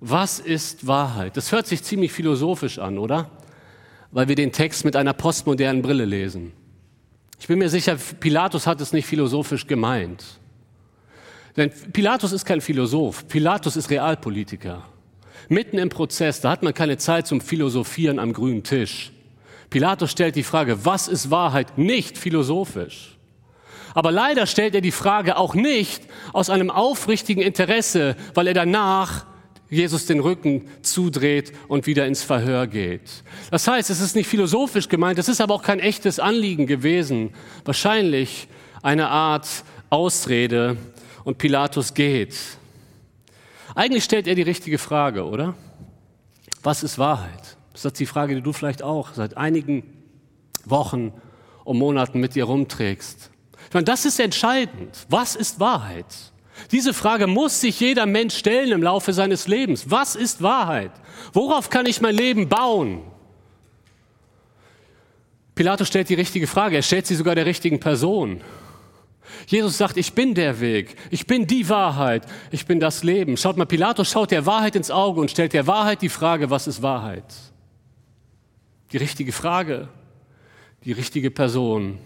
Was 0.00 0.40
ist 0.40 0.86
Wahrheit? 0.86 1.36
Das 1.36 1.52
hört 1.52 1.66
sich 1.66 1.82
ziemlich 1.82 2.12
philosophisch 2.12 2.78
an, 2.78 2.98
oder? 2.98 3.30
weil 4.12 4.28
wir 4.28 4.34
den 4.34 4.52
Text 4.52 4.84
mit 4.84 4.96
einer 4.96 5.12
postmodernen 5.12 5.82
Brille 5.82 6.04
lesen. 6.04 6.52
Ich 7.40 7.48
bin 7.48 7.58
mir 7.58 7.70
sicher, 7.70 7.96
Pilatus 8.20 8.66
hat 8.66 8.80
es 8.82 8.92
nicht 8.92 9.06
philosophisch 9.06 9.66
gemeint. 9.66 10.24
Denn 11.56 11.70
Pilatus 11.92 12.32
ist 12.32 12.44
kein 12.44 12.60
Philosoph, 12.60 13.26
Pilatus 13.26 13.76
ist 13.76 13.90
Realpolitiker. 13.90 14.84
Mitten 15.48 15.78
im 15.78 15.88
Prozess, 15.88 16.42
da 16.42 16.50
hat 16.50 16.62
man 16.62 16.74
keine 16.74 16.98
Zeit 16.98 17.26
zum 17.26 17.40
Philosophieren 17.40 18.18
am 18.18 18.34
grünen 18.34 18.62
Tisch. 18.62 19.10
Pilatus 19.70 20.10
stellt 20.10 20.36
die 20.36 20.42
Frage, 20.42 20.84
was 20.84 21.08
ist 21.08 21.30
Wahrheit? 21.30 21.78
Nicht 21.78 22.18
philosophisch. 22.18 23.16
Aber 23.94 24.12
leider 24.12 24.46
stellt 24.46 24.74
er 24.74 24.80
die 24.82 24.92
Frage 24.92 25.36
auch 25.36 25.54
nicht 25.54 26.04
aus 26.32 26.50
einem 26.50 26.70
aufrichtigen 26.70 27.42
Interesse, 27.42 28.16
weil 28.34 28.48
er 28.48 28.54
danach 28.54 29.26
Jesus 29.70 30.06
den 30.06 30.20
Rücken 30.20 30.68
zudreht 30.82 31.52
und 31.68 31.86
wieder 31.86 32.06
ins 32.06 32.22
Verhör 32.22 32.66
geht. 32.66 33.22
Das 33.50 33.68
heißt, 33.68 33.88
es 33.88 34.00
ist 34.00 34.16
nicht 34.16 34.28
philosophisch 34.28 34.88
gemeint, 34.88 35.18
es 35.18 35.28
ist 35.28 35.40
aber 35.40 35.54
auch 35.54 35.62
kein 35.62 35.78
echtes 35.78 36.18
Anliegen 36.18 36.66
gewesen. 36.66 37.30
Wahrscheinlich 37.64 38.48
eine 38.82 39.08
Art 39.08 39.48
Ausrede 39.88 40.76
und 41.24 41.38
Pilatus 41.38 41.94
geht. 41.94 42.36
Eigentlich 43.74 44.04
stellt 44.04 44.26
er 44.26 44.34
die 44.34 44.42
richtige 44.42 44.78
Frage, 44.78 45.24
oder? 45.24 45.54
Was 46.62 46.82
ist 46.82 46.98
Wahrheit? 46.98 47.56
Das 47.72 47.84
ist 47.84 48.00
die 48.00 48.06
Frage, 48.06 48.34
die 48.34 48.42
du 48.42 48.52
vielleicht 48.52 48.82
auch 48.82 49.14
seit 49.14 49.36
einigen 49.36 49.84
Wochen 50.64 51.12
und 51.64 51.78
Monaten 51.78 52.20
mit 52.20 52.34
dir 52.34 52.44
rumträgst. 52.44 53.30
Ich 53.68 53.74
meine, 53.74 53.84
das 53.84 54.04
ist 54.04 54.18
entscheidend. 54.18 55.06
Was 55.08 55.36
ist 55.36 55.60
Wahrheit? 55.60 56.29
Diese 56.72 56.94
Frage 56.94 57.26
muss 57.26 57.60
sich 57.60 57.80
jeder 57.80 58.06
Mensch 58.06 58.36
stellen 58.36 58.72
im 58.72 58.82
Laufe 58.82 59.12
seines 59.12 59.46
Lebens. 59.48 59.90
Was 59.90 60.16
ist 60.16 60.42
Wahrheit? 60.42 60.92
Worauf 61.32 61.70
kann 61.70 61.86
ich 61.86 62.00
mein 62.00 62.14
Leben 62.14 62.48
bauen? 62.48 63.02
Pilatus 65.54 65.88
stellt 65.88 66.08
die 66.08 66.14
richtige 66.14 66.46
Frage. 66.46 66.76
Er 66.76 66.82
stellt 66.82 67.06
sie 67.06 67.14
sogar 67.14 67.34
der 67.34 67.46
richtigen 67.46 67.80
Person. 67.80 68.40
Jesus 69.46 69.78
sagt, 69.78 69.96
ich 69.96 70.12
bin 70.12 70.34
der 70.34 70.60
Weg, 70.60 70.96
ich 71.10 71.26
bin 71.26 71.46
die 71.46 71.68
Wahrheit, 71.68 72.26
ich 72.50 72.66
bin 72.66 72.80
das 72.80 73.02
Leben. 73.02 73.36
Schaut 73.36 73.56
mal, 73.56 73.66
Pilatus 73.66 74.10
schaut 74.10 74.30
der 74.30 74.46
Wahrheit 74.46 74.76
ins 74.76 74.90
Auge 74.90 75.20
und 75.20 75.30
stellt 75.30 75.52
der 75.52 75.66
Wahrheit 75.66 76.02
die 76.02 76.08
Frage, 76.08 76.50
was 76.50 76.66
ist 76.66 76.82
Wahrheit? 76.82 77.24
Die 78.92 78.96
richtige 78.96 79.32
Frage, 79.32 79.88
die 80.84 80.92
richtige 80.92 81.30
Person, 81.30 81.98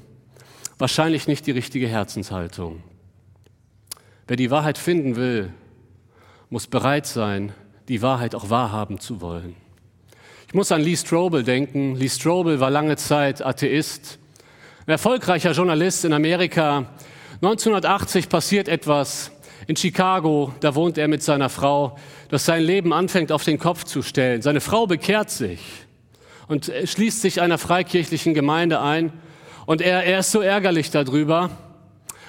wahrscheinlich 0.78 1.26
nicht 1.26 1.46
die 1.46 1.52
richtige 1.52 1.88
Herzenshaltung. 1.88 2.82
Wer 4.26 4.36
die 4.36 4.50
Wahrheit 4.50 4.78
finden 4.78 5.16
will, 5.16 5.52
muss 6.48 6.66
bereit 6.66 7.04
sein, 7.04 7.52
die 7.88 8.00
Wahrheit 8.00 8.34
auch 8.34 8.48
wahrhaben 8.48 8.98
zu 8.98 9.20
wollen. 9.20 9.54
Ich 10.48 10.54
muss 10.54 10.72
an 10.72 10.80
Lee 10.80 10.96
Strobel 10.96 11.42
denken. 11.42 11.94
Lee 11.96 12.08
Strobel 12.08 12.58
war 12.58 12.70
lange 12.70 12.96
Zeit 12.96 13.44
Atheist, 13.44 14.18
ein 14.86 14.92
erfolgreicher 14.92 15.52
Journalist 15.52 16.06
in 16.06 16.14
Amerika. 16.14 16.86
1980 17.42 18.30
passiert 18.30 18.68
etwas 18.68 19.30
in 19.66 19.76
Chicago, 19.76 20.54
da 20.60 20.74
wohnt 20.74 20.96
er 20.96 21.08
mit 21.08 21.22
seiner 21.22 21.50
Frau, 21.50 21.98
dass 22.30 22.46
sein 22.46 22.62
Leben 22.62 22.94
anfängt 22.94 23.30
auf 23.30 23.44
den 23.44 23.58
Kopf 23.58 23.84
zu 23.84 24.00
stellen. 24.00 24.40
Seine 24.40 24.60
Frau 24.62 24.86
bekehrt 24.86 25.30
sich 25.30 25.60
und 26.48 26.72
schließt 26.84 27.20
sich 27.20 27.42
einer 27.42 27.58
freikirchlichen 27.58 28.32
Gemeinde 28.32 28.80
ein. 28.80 29.12
Und 29.66 29.82
er, 29.82 30.04
er 30.04 30.20
ist 30.20 30.30
so 30.30 30.40
ärgerlich 30.40 30.90
darüber, 30.90 31.50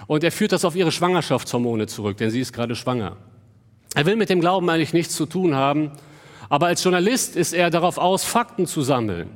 und 0.08 0.24
er 0.24 0.32
führt 0.32 0.52
das 0.52 0.66
auf 0.66 0.76
ihre 0.76 0.92
Schwangerschaftshormone 0.92 1.88
zurück, 1.88 2.18
denn 2.18 2.30
sie 2.30 2.42
ist 2.42 2.54
gerade 2.54 2.76
schwanger. 2.76 3.18
Er 3.96 4.06
will 4.06 4.16
mit 4.16 4.30
dem 4.30 4.42
Glauben 4.42 4.70
eigentlich 4.70 4.94
nichts 4.94 5.16
zu 5.16 5.26
tun 5.26 5.56
haben, 5.56 5.92
aber 6.50 6.68
als 6.68 6.84
Journalist 6.84 7.36
ist 7.36 7.54
er 7.54 7.70
darauf 7.70 7.98
aus, 7.98 8.24
Fakten 8.24 8.68
zu 8.68 8.82
sammeln. 8.82 9.30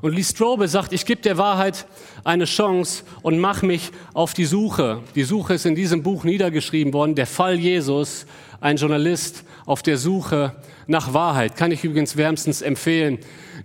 Und 0.00 0.14
Lee 0.14 0.24
Strobel 0.24 0.66
sagt, 0.66 0.92
ich 0.92 1.06
gebe 1.06 1.22
der 1.22 1.38
Wahrheit 1.38 1.86
eine 2.24 2.44
Chance 2.44 3.04
und 3.22 3.38
mache 3.38 3.64
mich 3.64 3.92
auf 4.14 4.34
die 4.34 4.46
Suche. 4.46 5.00
Die 5.14 5.22
Suche 5.22 5.54
ist 5.54 5.64
in 5.64 5.76
diesem 5.76 6.02
Buch 6.02 6.24
niedergeschrieben 6.24 6.92
worden, 6.92 7.14
der 7.14 7.26
Fall 7.26 7.54
Jesus, 7.54 8.26
ein 8.60 8.76
Journalist 8.76 9.44
auf 9.64 9.82
der 9.82 9.98
Suche 9.98 10.56
nach 10.88 11.14
Wahrheit. 11.14 11.56
Kann 11.56 11.70
ich 11.70 11.84
übrigens 11.84 12.16
wärmstens 12.16 12.62
empfehlen, 12.62 13.18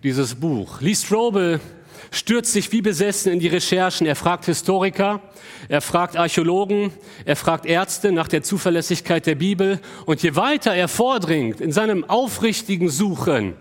dieses 0.04 0.36
Buch. 0.36 0.80
Lee 0.80 0.94
Strobel 0.94 1.60
stürzt 2.12 2.54
sich 2.54 2.72
wie 2.72 2.82
besessen 2.82 3.32
in 3.32 3.40
die 3.40 3.48
Recherchen. 3.48 4.08
Er 4.08 4.16
fragt 4.16 4.46
Historiker, 4.46 5.22
er 5.70 5.82
fragt 5.82 6.18
Archäologen, 6.18 6.92
er 7.26 7.36
fragt 7.36 7.66
Ärzte 7.66 8.12
nach 8.12 8.28
der 8.28 8.44
Zuverlässigkeit 8.44 9.26
der 9.26 9.36
Bibel. 9.36 9.80
Und 10.06 10.24
je 10.24 10.36
weiter 10.36 10.74
er 10.74 10.88
vordringt 10.88 11.62
in 11.62 11.72
seinem 11.72 12.04
aufrichtigen 12.04 12.90
Suchen 12.90 13.56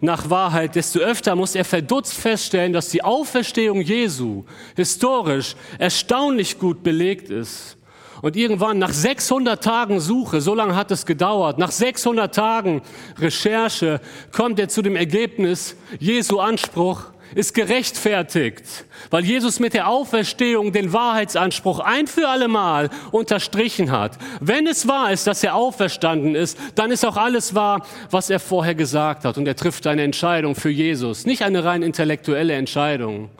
nach 0.00 0.30
Wahrheit, 0.30 0.76
desto 0.76 0.98
öfter 0.98 1.36
muss 1.36 1.54
er 1.54 1.64
verdutzt 1.64 2.14
feststellen, 2.14 2.72
dass 2.72 2.88
die 2.88 3.04
Auferstehung 3.04 3.82
Jesu 3.82 4.44
historisch 4.74 5.56
erstaunlich 5.78 6.58
gut 6.58 6.82
belegt 6.82 7.28
ist. 7.28 7.76
Und 8.22 8.36
irgendwann 8.36 8.78
nach 8.78 8.92
600 8.92 9.62
Tagen 9.62 9.98
Suche, 9.98 10.40
so 10.40 10.54
lange 10.54 10.76
hat 10.76 10.90
es 10.90 11.06
gedauert, 11.06 11.58
nach 11.58 11.70
600 11.70 12.34
Tagen 12.34 12.82
Recherche 13.18 14.00
kommt 14.30 14.58
er 14.58 14.68
zu 14.68 14.82
dem 14.82 14.94
Ergebnis, 14.94 15.74
Jesu 15.98 16.38
Anspruch 16.38 17.04
ist 17.34 17.54
gerechtfertigt, 17.54 18.84
weil 19.10 19.24
Jesus 19.24 19.60
mit 19.60 19.74
der 19.74 19.88
Auferstehung 19.88 20.72
den 20.72 20.92
Wahrheitsanspruch 20.92 21.80
ein 21.80 22.06
für 22.06 22.28
allemal 22.28 22.90
unterstrichen 23.12 23.90
hat. 23.90 24.18
Wenn 24.40 24.66
es 24.66 24.88
wahr 24.88 25.12
ist, 25.12 25.26
dass 25.26 25.44
er 25.44 25.54
auferstanden 25.54 26.34
ist, 26.34 26.58
dann 26.74 26.90
ist 26.90 27.04
auch 27.04 27.16
alles 27.16 27.54
wahr, 27.54 27.86
was 28.10 28.30
er 28.30 28.40
vorher 28.40 28.74
gesagt 28.74 29.24
hat. 29.24 29.38
Und 29.38 29.46
er 29.46 29.56
trifft 29.56 29.86
eine 29.86 30.02
Entscheidung 30.02 30.54
für 30.54 30.70
Jesus, 30.70 31.26
nicht 31.26 31.42
eine 31.42 31.64
rein 31.64 31.82
intellektuelle 31.82 32.54
Entscheidung. 32.54 33.30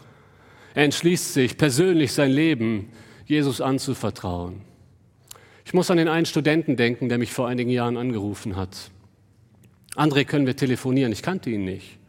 Er 0.74 0.84
entschließt 0.84 1.34
sich, 1.34 1.56
persönlich 1.56 2.12
sein 2.12 2.30
Leben 2.30 2.90
Jesus 3.26 3.60
anzuvertrauen. 3.60 4.62
Ich 5.64 5.74
muss 5.74 5.90
an 5.90 5.98
den 5.98 6.08
einen 6.08 6.26
Studenten 6.26 6.76
denken, 6.76 7.08
der 7.08 7.18
mich 7.18 7.32
vor 7.32 7.46
einigen 7.46 7.70
Jahren 7.70 7.96
angerufen 7.96 8.56
hat. 8.56 8.90
André, 9.94 10.24
können 10.24 10.46
wir 10.46 10.56
telefonieren? 10.56 11.12
Ich 11.12 11.22
kannte 11.22 11.50
ihn 11.50 11.64
nicht. 11.64 11.99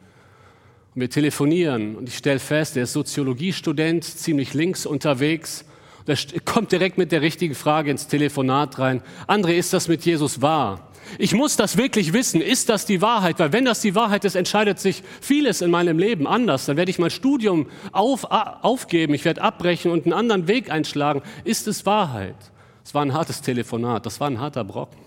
Und 0.93 1.01
wir 1.01 1.09
telefonieren 1.09 1.95
und 1.95 2.09
ich 2.09 2.17
stelle 2.17 2.39
fest, 2.39 2.75
er 2.75 2.83
ist 2.83 2.93
Soziologiestudent, 2.93 4.03
ziemlich 4.03 4.53
links 4.53 4.85
unterwegs. 4.85 5.65
Er 6.05 6.17
kommt 6.43 6.71
direkt 6.71 6.97
mit 6.97 7.11
der 7.11 7.21
richtigen 7.21 7.55
Frage 7.55 7.91
ins 7.91 8.07
Telefonat 8.07 8.77
rein. 8.79 9.01
André, 9.27 9.51
ist 9.51 9.71
das 9.71 9.87
mit 9.87 10.03
Jesus 10.03 10.41
wahr? 10.41 10.91
Ich 11.17 11.33
muss 11.33 11.55
das 11.55 11.77
wirklich 11.77 12.13
wissen. 12.13 12.41
Ist 12.41 12.69
das 12.69 12.85
die 12.85 13.01
Wahrheit? 13.01 13.39
Weil 13.39 13.53
wenn 13.53 13.65
das 13.65 13.81
die 13.81 13.95
Wahrheit 13.95 14.25
ist, 14.25 14.35
entscheidet 14.35 14.79
sich 14.79 15.03
vieles 15.21 15.61
in 15.61 15.71
meinem 15.71 15.97
Leben 15.97 16.27
anders. 16.27 16.65
Dann 16.65 16.77
werde 16.77 16.91
ich 16.91 16.99
mein 16.99 17.09
Studium 17.09 17.67
auf, 17.91 18.25
aufgeben, 18.25 19.13
ich 19.13 19.25
werde 19.25 19.41
abbrechen 19.41 19.91
und 19.91 20.05
einen 20.05 20.13
anderen 20.13 20.47
Weg 20.47 20.71
einschlagen. 20.71 21.21
Ist 21.43 21.67
es 21.67 21.85
Wahrheit? 21.85 22.35
Es 22.83 22.93
war 22.93 23.03
ein 23.03 23.13
hartes 23.13 23.41
Telefonat, 23.41 24.05
das 24.05 24.19
war 24.19 24.27
ein 24.27 24.39
harter 24.39 24.63
Brocken. 24.63 24.99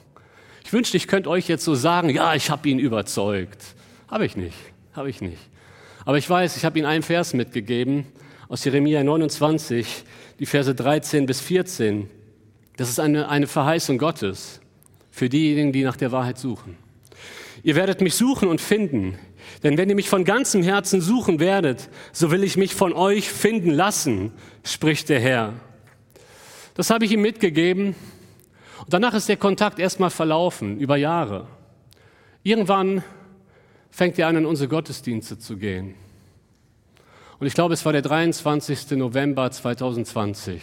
Ich 0.65 0.73
wünschte, 0.73 0.97
ich 0.97 1.09
könnte 1.09 1.29
euch 1.29 1.49
jetzt 1.49 1.65
so 1.65 1.75
sagen, 1.75 2.09
ja, 2.09 2.35
ich 2.35 2.51
habe 2.51 2.69
ihn 2.69 2.79
überzeugt. 2.79 3.63
Habe 4.09 4.25
ich 4.25 4.37
nicht, 4.37 4.57
habe 4.95 5.11
ich 5.11 5.21
nicht. 5.21 5.54
Aber 6.05 6.19
ich 6.19 6.29
weiß, 6.29 6.57
ich 6.57 6.65
habe 6.65 6.79
ihm 6.79 6.85
einen 6.85 7.03
Vers 7.03 7.33
mitgegeben 7.33 8.07
aus 8.49 8.65
Jeremia 8.65 9.03
29, 9.03 10.05
die 10.39 10.47
Verse 10.47 10.75
13 10.75 11.25
bis 11.25 11.41
14. 11.41 12.11
Das 12.77 12.91
ist 12.91 13.01
eine, 13.01 13.29
eine 13.29 13.47
Verheißung 13.47 13.97
Gottes 13.97 14.61
für 15.11 15.29
diejenigen, 15.29 15.73
die 15.73 15.83
nach 15.83 15.97
der 15.97 16.13
Wahrheit 16.13 16.39
suchen. 16.39 16.77
Ihr 17.63 17.77
werdet 17.77 18.03
mich 18.03 18.15
suchen 18.15 18.49
und 18.49 18.61
finden, 18.61 19.17
denn 19.63 19.79
wenn 19.79 19.89
ihr 19.89 19.95
mich 19.95 20.11
von 20.11 20.25
ganzem 20.25 20.63
Herzen 20.63 21.01
suchen 21.01 21.41
werdet, 21.41 21.89
so 22.13 22.31
will 22.31 22.45
ich 22.45 22.57
mich 22.57 22.75
von 22.75 22.93
euch 22.93 23.31
finden 23.31 23.71
lassen, 23.71 24.33
spricht 24.63 25.09
der 25.09 25.21
Herr. 25.21 25.55
Das 26.75 26.91
habe 26.91 27.05
ich 27.07 27.13
ihm 27.13 27.23
mitgegeben. 27.23 27.95
Und 28.81 28.93
danach 28.93 29.15
ist 29.15 29.29
der 29.29 29.37
Kontakt 29.37 29.79
erstmal 29.79 30.11
verlaufen, 30.11 30.79
über 30.79 30.97
Jahre. 30.97 31.47
Irgendwann 32.43 33.03
fängt 33.95 34.19
er 34.19 34.27
an, 34.27 34.35
in 34.35 34.45
unsere 34.45 34.67
Gottesdienste 34.69 35.39
zu 35.39 35.57
gehen. 35.57 35.95
Und 37.39 37.47
ich 37.47 37.55
glaube, 37.55 37.75
es 37.75 37.85
war 37.85 37.93
der 37.93 38.03
23. 38.03 38.91
November 38.93 39.49
2020, 39.49 40.61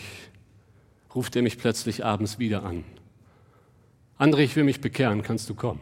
ruft 1.16 1.38
er 1.38 1.42
mich 1.42 1.58
plötzlich 1.58 2.04
abends 2.04 2.40
wieder 2.40 2.64
an. 2.64 2.84
André, 4.20 4.40
ich 4.40 4.58
will 4.58 4.66
mich 4.66 4.82
bekehren, 4.82 5.24
kannst 5.24 5.50
du 5.50 5.56
kommen? 5.56 5.80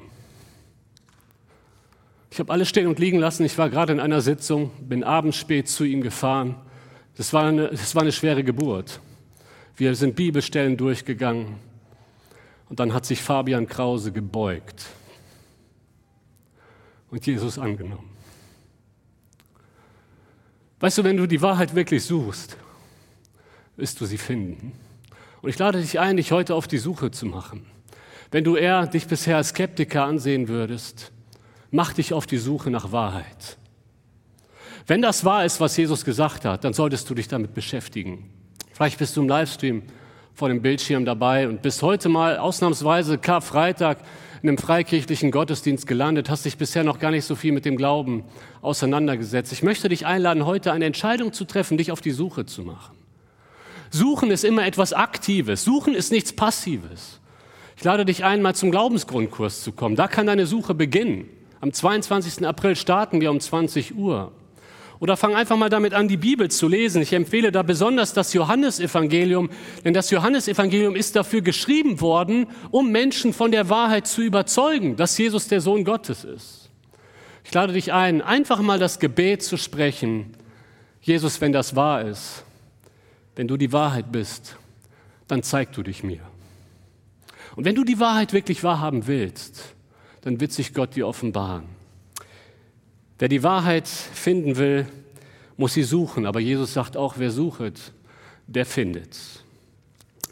Ich 2.30 2.40
habe 2.40 2.54
alles 2.54 2.70
stehen 2.70 2.86
und 2.86 3.00
liegen 3.00 3.18
lassen. 3.18 3.44
Ich 3.44 3.58
war 3.58 3.72
gerade 3.72 3.94
in 3.94 4.00
einer 4.00 4.22
Sitzung, 4.22 4.70
bin 4.88 5.04
abends 5.04 5.38
spät 5.38 5.68
zu 5.68 5.86
ihm 5.86 6.02
gefahren. 6.02 6.54
Das 7.18 7.34
war 7.34 7.46
eine, 7.46 7.70
das 7.70 7.96
war 7.96 8.04
eine 8.04 8.12
schwere 8.12 8.44
Geburt. 8.44 9.00
Wir 9.76 9.96
sind 9.96 10.16
Bibelstellen 10.16 10.78
durchgegangen. 10.78 11.56
Und 12.70 12.80
dann 12.80 12.94
hat 12.94 13.08
sich 13.08 13.24
Fabian 13.24 13.66
Krause 13.66 14.12
gebeugt 14.12 14.86
und 17.12 17.26
Jesus 17.26 17.58
angenommen. 17.58 18.10
Weißt 20.80 20.98
du, 20.98 21.04
wenn 21.04 21.18
du 21.18 21.28
die 21.28 21.42
Wahrheit 21.42 21.76
wirklich 21.76 22.04
suchst, 22.06 22.58
wirst 23.76 24.00
du 24.00 24.06
sie 24.06 24.18
finden. 24.18 24.72
Und 25.42 25.50
ich 25.50 25.60
lade 25.60 25.82
dich 25.82 26.00
ein, 26.00 26.18
dich 26.18 26.32
heute 26.32 26.56
auf 26.56 26.68
die 26.68 26.78
Suche 26.78 27.12
zu 27.12 27.26
machen. 27.26 27.66
Wenn 28.32 28.44
du 28.44 28.56
eher 28.56 28.86
dich 28.88 29.08
bisher 29.08 29.38
als 29.38 29.50
Skeptiker 29.50 30.04
ansehen 30.06 30.48
würdest, 30.48 31.12
mach 31.72 31.94
dich 31.94 32.14
auf 32.14 32.28
die 32.28 32.38
Suche 32.38 32.70
nach 32.70 32.92
Wahrheit. 32.92 33.58
Wenn 34.88 35.02
das 35.02 35.26
wahr 35.26 35.46
ist, 35.46 35.60
was 35.60 35.78
Jesus 35.78 36.06
gesagt 36.06 36.46
hat, 36.46 36.64
dann 36.64 36.74
solltest 36.74 37.10
du 37.10 37.16
dich 37.16 37.28
damit 37.28 37.54
beschäftigen. 37.54 38.30
Vielleicht 38.72 38.98
bist 38.98 39.16
du 39.18 39.22
im 39.22 39.28
Livestream 39.28 39.84
vor 40.34 40.50
dem 40.50 40.62
Bildschirm 40.62 41.06
dabei 41.06 41.48
und 41.48 41.62
bist 41.62 41.82
heute 41.82 42.10
mal 42.10 42.38
ausnahmsweise 42.38 43.18
Karfreitag 43.18 44.00
in 44.42 44.50
einem 44.50 44.58
freikirchlichen 44.58 45.32
Gottesdienst 45.32 45.86
gelandet, 45.86 46.30
hast 46.30 46.46
dich 46.46 46.58
bisher 46.58 46.84
noch 46.84 47.00
gar 47.00 47.12
nicht 47.12 47.26
so 47.26 47.36
viel 47.36 47.52
mit 47.52 47.66
dem 47.66 47.78
Glauben 47.78 48.24
auseinandergesetzt. 48.62 49.52
Ich 49.52 49.64
möchte 49.64 49.90
dich 49.90 50.06
einladen, 50.06 50.46
heute 50.46 50.72
eine 50.72 50.86
Entscheidung 50.86 51.34
zu 51.34 51.46
treffen, 51.46 51.78
dich 51.78 51.92
auf 51.92 52.02
die 52.02 52.12
Suche 52.12 52.46
zu 52.46 52.64
machen. 52.64 52.96
Suchen 53.92 54.32
ist 54.32 54.46
immer 54.46 54.66
etwas 54.66 54.94
Aktives. 54.94 55.64
Suchen 55.64 55.96
ist 55.96 56.12
nichts 56.12 56.34
Passives. 56.34 57.20
Ich 57.76 57.84
lade 57.84 58.06
dich 58.06 58.24
ein, 58.24 58.42
mal 58.42 58.56
zum 58.56 58.72
Glaubensgrundkurs 58.72 59.64
zu 59.64 59.72
kommen. 59.72 59.96
Da 59.96 60.08
kann 60.08 60.28
deine 60.28 60.46
Suche 60.46 60.74
beginnen. 60.74 61.30
Am 61.62 61.74
22. 61.74 62.46
April 62.46 62.76
starten 62.76 63.20
wir 63.20 63.32
um 63.32 63.40
20 63.40 63.96
Uhr. 63.96 64.32
Oder 65.00 65.16
fang 65.16 65.34
einfach 65.34 65.56
mal 65.56 65.70
damit 65.70 65.94
an, 65.94 66.10
die 66.10 66.18
Bibel 66.18 66.52
zu 66.52 66.68
lesen. 66.68 67.02
Ich 67.02 67.14
empfehle 67.14 67.54
da 67.54 67.64
besonders 67.64 68.14
das 68.14 68.34
Johannesevangelium, 68.34 69.50
denn 69.86 69.94
das 69.94 70.10
Johannesevangelium 70.10 70.96
ist 70.96 71.16
dafür 71.16 71.42
geschrieben 71.42 72.02
worden, 72.02 72.48
um 72.70 72.92
Menschen 72.92 73.32
von 73.32 73.52
der 73.52 73.70
Wahrheit 73.70 74.08
zu 74.08 74.22
überzeugen, 74.22 74.98
dass 74.98 75.18
Jesus 75.18 75.48
der 75.48 75.62
Sohn 75.62 75.86
Gottes 75.86 76.26
ist. 76.26 76.70
Ich 77.46 77.54
lade 77.54 77.72
dich 77.72 77.94
ein, 77.94 78.22
einfach 78.22 78.60
mal 78.60 78.78
das 78.78 79.00
Gebet 79.00 79.42
zu 79.42 79.56
sprechen. 79.56 80.34
Jesus, 81.02 81.40
wenn 81.40 81.54
das 81.54 81.78
wahr 81.78 82.02
ist, 82.02 82.44
wenn 83.38 83.48
du 83.48 83.56
die 83.56 83.72
Wahrheit 83.72 84.12
bist, 84.12 84.58
dann 85.28 85.44
zeig 85.44 85.72
du 85.72 85.82
dich 85.82 86.04
mir. 86.04 86.20
Und 87.56 87.64
wenn 87.64 87.76
du 87.76 87.86
die 87.86 88.00
Wahrheit 88.00 88.34
wirklich 88.34 88.64
wahrhaben 88.66 89.08
willst, 89.08 89.64
dann 90.22 90.42
wird 90.42 90.52
sich 90.52 90.74
Gott 90.74 90.96
dir 90.96 91.08
offenbaren. 91.08 91.79
Wer 93.20 93.28
die 93.28 93.44
Wahrheit 93.44 93.88
finden 93.88 94.56
will, 94.56 94.88
muss 95.58 95.74
sie 95.74 95.84
suchen. 95.84 96.26
Aber 96.26 96.40
Jesus 96.40 96.74
sagt 96.74 96.96
auch, 96.96 97.16
wer 97.18 97.32
sucht, 97.32 97.92
der 98.48 98.66
findet. 98.66 99.18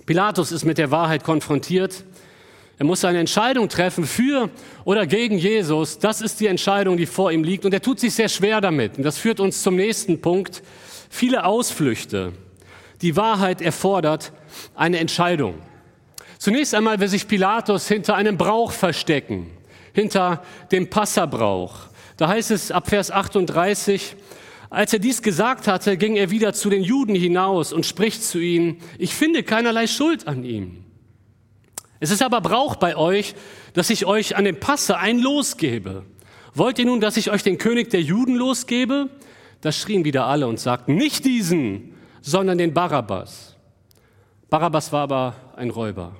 Pilatus 0.06 0.54
ist 0.54 0.64
mit 0.64 0.78
der 0.78 0.90
Wahrheit 0.90 1.26
konfrontiert. 1.26 2.06
Er 2.80 2.86
muss 2.86 3.04
eine 3.04 3.20
Entscheidung 3.20 3.68
treffen 3.68 4.06
für 4.06 4.50
oder 4.86 5.06
gegen 5.06 5.38
Jesus. 5.38 6.00
Das 6.00 6.22
ist 6.22 6.40
die 6.40 6.48
Entscheidung, 6.48 6.96
die 6.96 7.06
vor 7.06 7.32
ihm 7.32 7.44
liegt. 7.44 7.66
Und 7.66 7.74
er 7.74 7.82
tut 7.82 8.00
sich 8.00 8.14
sehr 8.14 8.30
schwer 8.30 8.62
damit. 8.62 8.98
Und 8.98 9.04
das 9.04 9.18
führt 9.18 9.42
uns 9.42 9.62
zum 9.64 9.76
nächsten 9.76 10.22
Punkt. 10.22 10.64
Viele 11.10 11.44
Ausflüchte. 11.44 12.32
Die 13.02 13.18
Wahrheit 13.18 13.62
erfordert 13.62 14.32
eine 14.76 15.00
Entscheidung. 15.00 15.56
Zunächst 16.38 16.74
einmal 16.74 17.02
will 17.02 17.10
sich 17.10 17.28
Pilatus 17.28 17.88
hinter 17.90 18.16
einem 18.16 18.38
Brauch 18.38 18.72
verstecken, 18.72 19.50
hinter 19.92 20.42
dem 20.72 20.90
Passabrauch. 20.90 21.88
Da 22.18 22.28
heißt 22.28 22.52
es 22.52 22.72
ab 22.72 22.90
Vers 22.90 23.12
38, 23.12 24.16
als 24.70 24.92
er 24.92 25.00
dies 25.00 25.22
gesagt 25.22 25.68
hatte, 25.68 25.98
ging 25.98 26.16
er 26.16 26.32
wieder 26.32 26.52
zu 26.54 26.70
den 26.70 26.84
Juden 26.84 27.16
hinaus 27.16 27.72
und 27.72 27.86
spricht 27.86 28.24
zu 28.24 28.40
ihnen, 28.40 28.82
ich 28.98 29.14
finde 29.14 29.44
keinerlei 29.44 29.88
Schuld 29.88 30.28
an 30.28 30.44
ihm. 30.44 30.84
Es 32.00 32.12
ist 32.12 32.22
aber 32.22 32.42
Brauch 32.42 32.76
bei 32.76 32.96
euch, 32.96 33.36
dass 33.74 33.90
ich 33.90 34.06
euch 34.06 34.36
an 34.36 34.46
dem 34.46 34.60
Passe 34.60 34.98
ein 34.98 35.20
Los 35.20 35.58
gebe. 35.58 36.06
Wollt 36.54 36.80
ihr 36.80 36.86
nun, 36.86 37.02
dass 37.02 37.18
ich 37.18 37.32
euch 37.32 37.44
den 37.44 37.58
König 37.58 37.92
der 37.92 38.02
Juden 38.02 38.36
losgebe? 38.36 39.10
Da 39.62 39.72
schrien 39.72 40.04
wieder 40.04 40.26
alle 40.26 40.48
und 40.48 40.60
sagten, 40.60 40.96
nicht 40.96 41.26
diesen, 41.26 41.94
sondern 42.22 42.58
den 42.58 42.74
Barabbas. 42.74 43.56
Barabbas 44.50 44.92
war 44.92 45.04
aber 45.04 45.36
ein 45.56 45.70
Räuber. 45.70 46.16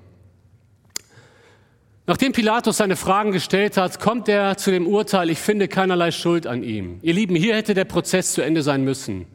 Nachdem 2.10 2.32
Pilatus 2.32 2.78
seine 2.78 2.96
Fragen 2.96 3.34
gestellt 3.34 3.76
hat, 3.76 4.00
kommt 4.00 4.30
er 4.30 4.56
zu 4.56 4.72
dem 4.72 4.88
Urteil, 4.88 5.30
ich 5.30 5.40
finde 5.40 5.68
keinerlei 5.68 6.12
Schuld 6.12 6.48
an 6.48 6.64
ihm. 6.64 7.00
Ihr 7.02 7.14
Lieben, 7.14 7.36
hier 7.36 7.54
hätte 7.54 7.74
der 7.74 7.84
Prozess 7.84 8.32
zu 8.32 8.42
Ende 8.42 8.64
sein 8.64 8.86
müssen. 8.86 9.26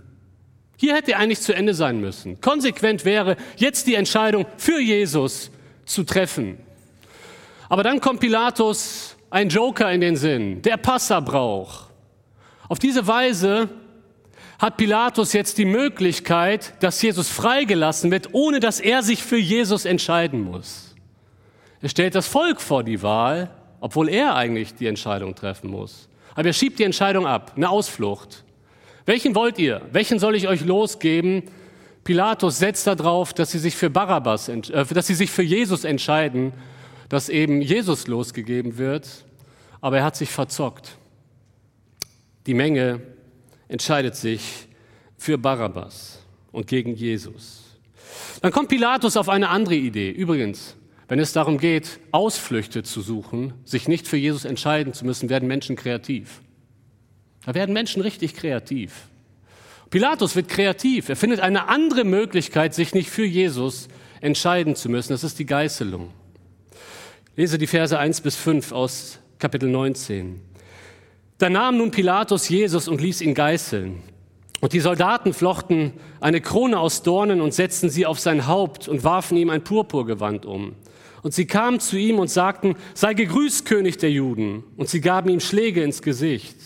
Hier 0.79 0.95
hätte 0.97 1.13
er 1.13 1.19
eigentlich 1.19 1.43
zu 1.43 1.55
Ende 1.55 1.75
sein 1.75 2.01
müssen. 2.01 2.41
Konsequent 2.41 3.05
wäre, 3.05 3.37
jetzt 3.57 3.87
die 3.87 3.95
Entscheidung 3.95 4.47
für 4.57 4.81
Jesus 4.81 5.51
zu 5.85 6.03
treffen. 6.03 6.57
Aber 7.69 7.83
dann 7.83 8.01
kommt 8.01 8.21
Pilatus 8.21 9.17
ein 9.29 9.51
Joker 9.51 9.93
in 9.93 10.01
den 10.01 10.17
Sinn, 10.17 10.63
der 10.63 10.79
Passerbrauch. 10.79 11.89
Auf 12.69 12.79
diese 12.79 13.07
Weise 13.07 13.69
hat 14.59 14.79
Pilatus 14.79 15.35
jetzt 15.35 15.59
die 15.59 15.67
Möglichkeit, 15.67 16.73
dass 16.83 17.03
Jesus 17.03 17.29
freigelassen 17.29 18.11
wird, 18.11 18.31
ohne 18.33 18.61
dass 18.61 18.81
er 18.81 19.03
sich 19.03 19.23
für 19.23 19.37
Jesus 19.37 19.85
entscheiden 19.85 20.41
muss. 20.41 20.92
Er 21.83 21.89
stellt 21.89 22.15
das 22.15 22.29
Volk 22.29 22.61
vor 22.61 22.85
die 22.85 23.03
Wahl, 23.03 23.51
obwohl 23.81 24.09
er 24.09 24.37
eigentlich 24.37 24.75
die 24.75 24.87
Entscheidung 24.87 25.35
treffen 25.35 25.69
muss. 25.69 26.09
Aber 26.35 26.47
er 26.47 26.53
schiebt 26.53 26.79
die 26.79 26.85
Entscheidung 26.85 27.27
ab, 27.27 27.53
eine 27.57 27.69
Ausflucht. 27.69 28.45
Welchen 29.05 29.35
wollt 29.35 29.59
ihr? 29.59 29.83
Welchen 29.91 30.21
soll 30.21 30.37
ich 30.37 30.47
euch 30.47 30.65
losgeben? 30.65 31.43
Pilatus 32.05 32.59
setzt 32.59 32.87
darauf, 32.87 33.35
dass 33.35 33.51
sie 33.51 33.59
sich 33.59 33.75
für 33.75 33.91
Barabbas, 33.91 34.49
äh, 34.49 34.61
dass 34.95 35.09
sie 35.09 35.15
sich 35.15 35.31
für 35.31 35.43
Jesus 35.43 35.83
entscheiden, 35.85 36.53
dass 37.09 37.29
eben 37.29 37.61
Jesus 37.61 38.07
losgegeben 38.07 38.79
wird. 38.79 39.09
Aber 39.81 39.99
er 39.99 40.05
hat 40.05 40.17
sich 40.17 40.31
verzockt. 40.31 40.97
Die 42.47 42.55
Menge 42.55 43.01
entscheidet 43.67 44.15
sich 44.15 44.69
für 45.17 45.37
Barabbas 45.37 46.21
und 46.53 46.69
gegen 46.69 46.95
Jesus. 46.95 47.65
Dann 48.41 48.53
kommt 48.53 48.69
Pilatus 48.69 49.17
auf 49.17 49.29
eine 49.29 49.49
andere 49.49 49.75
Idee. 49.75 50.11
Übrigens, 50.11 50.77
wenn 51.13 51.19
es 51.19 51.35
darum 51.35 51.59
geht, 51.59 52.01
Ausflüchte 52.11 52.85
zu 52.85 53.03
suchen, 53.03 53.53
sich 53.67 53.87
nicht 53.87 54.09
für 54.09 54.17
Jesus 54.17 54.47
entscheiden 54.47 54.95
zu 54.95 55.05
müssen, 55.05 55.29
werden 55.29 55.47
Menschen 55.47 55.77
kreativ. 55.77 56.41
Da 57.45 57.53
werden 57.53 57.75
Menschen 57.75 58.01
richtig 58.01 58.33
kreativ. 58.33 59.09
Pilatus 59.91 60.37
wird 60.37 60.49
kreativ. 60.49 61.11
Er 61.11 61.17
findet 61.17 61.41
eine 61.41 61.69
andere 61.69 62.05
Möglichkeit, 62.05 62.73
sich 62.73 62.95
nicht 62.95 63.11
für 63.11 63.27
Jesus 63.27 63.89
entscheiden 64.23 64.75
zu 64.75 64.89
müssen. 64.89 65.13
Das 65.13 65.23
ist 65.23 65.39
die 65.39 65.45
Geißelung. 65.45 66.09
lese 67.37 67.59
die 67.59 67.67
Verse 67.67 67.99
1 67.99 68.23
bis 68.23 68.35
5 68.37 68.73
aus 68.73 69.19
Kapitel 69.39 69.69
19. 69.69 70.41
Da 71.37 71.51
nahm 71.51 71.77
nun 71.77 71.91
Pilatus 71.91 72.49
Jesus 72.49 72.89
und 72.89 73.03
ließ 73.03 73.21
ihn 73.21 73.35
geißeln. 73.35 74.03
Und 74.63 74.73
die 74.73 74.81
Soldaten 74.81 75.35
flochten 75.35 75.93
eine 76.21 76.41
Krone 76.41 76.81
aus 76.81 77.03
Dornen 77.03 77.43
und 77.43 77.53
setzten 77.53 77.91
sie 77.91 78.07
auf 78.07 78.19
sein 78.19 78.47
Haupt 78.47 78.89
und 78.89 79.05
warfen 79.05 79.37
ihm 79.37 79.51
ein 79.51 79.63
Purpurgewand 79.63 80.47
um. 80.47 80.75
Und 81.23 81.33
sie 81.35 81.47
kamen 81.47 81.79
zu 81.79 81.97
ihm 81.97 82.19
und 82.19 82.29
sagten, 82.29 82.75
sei 82.95 83.15
gegrüßt, 83.15 83.65
König 83.65 83.99
der 83.99 84.11
Juden. 84.11 84.65
Und 84.77 84.89
sie 84.89 85.01
gaben 85.01 85.31
ihm 85.31 85.41
Schläge 85.41 85.83
ins 85.83 86.03
Gesicht. 86.03 86.57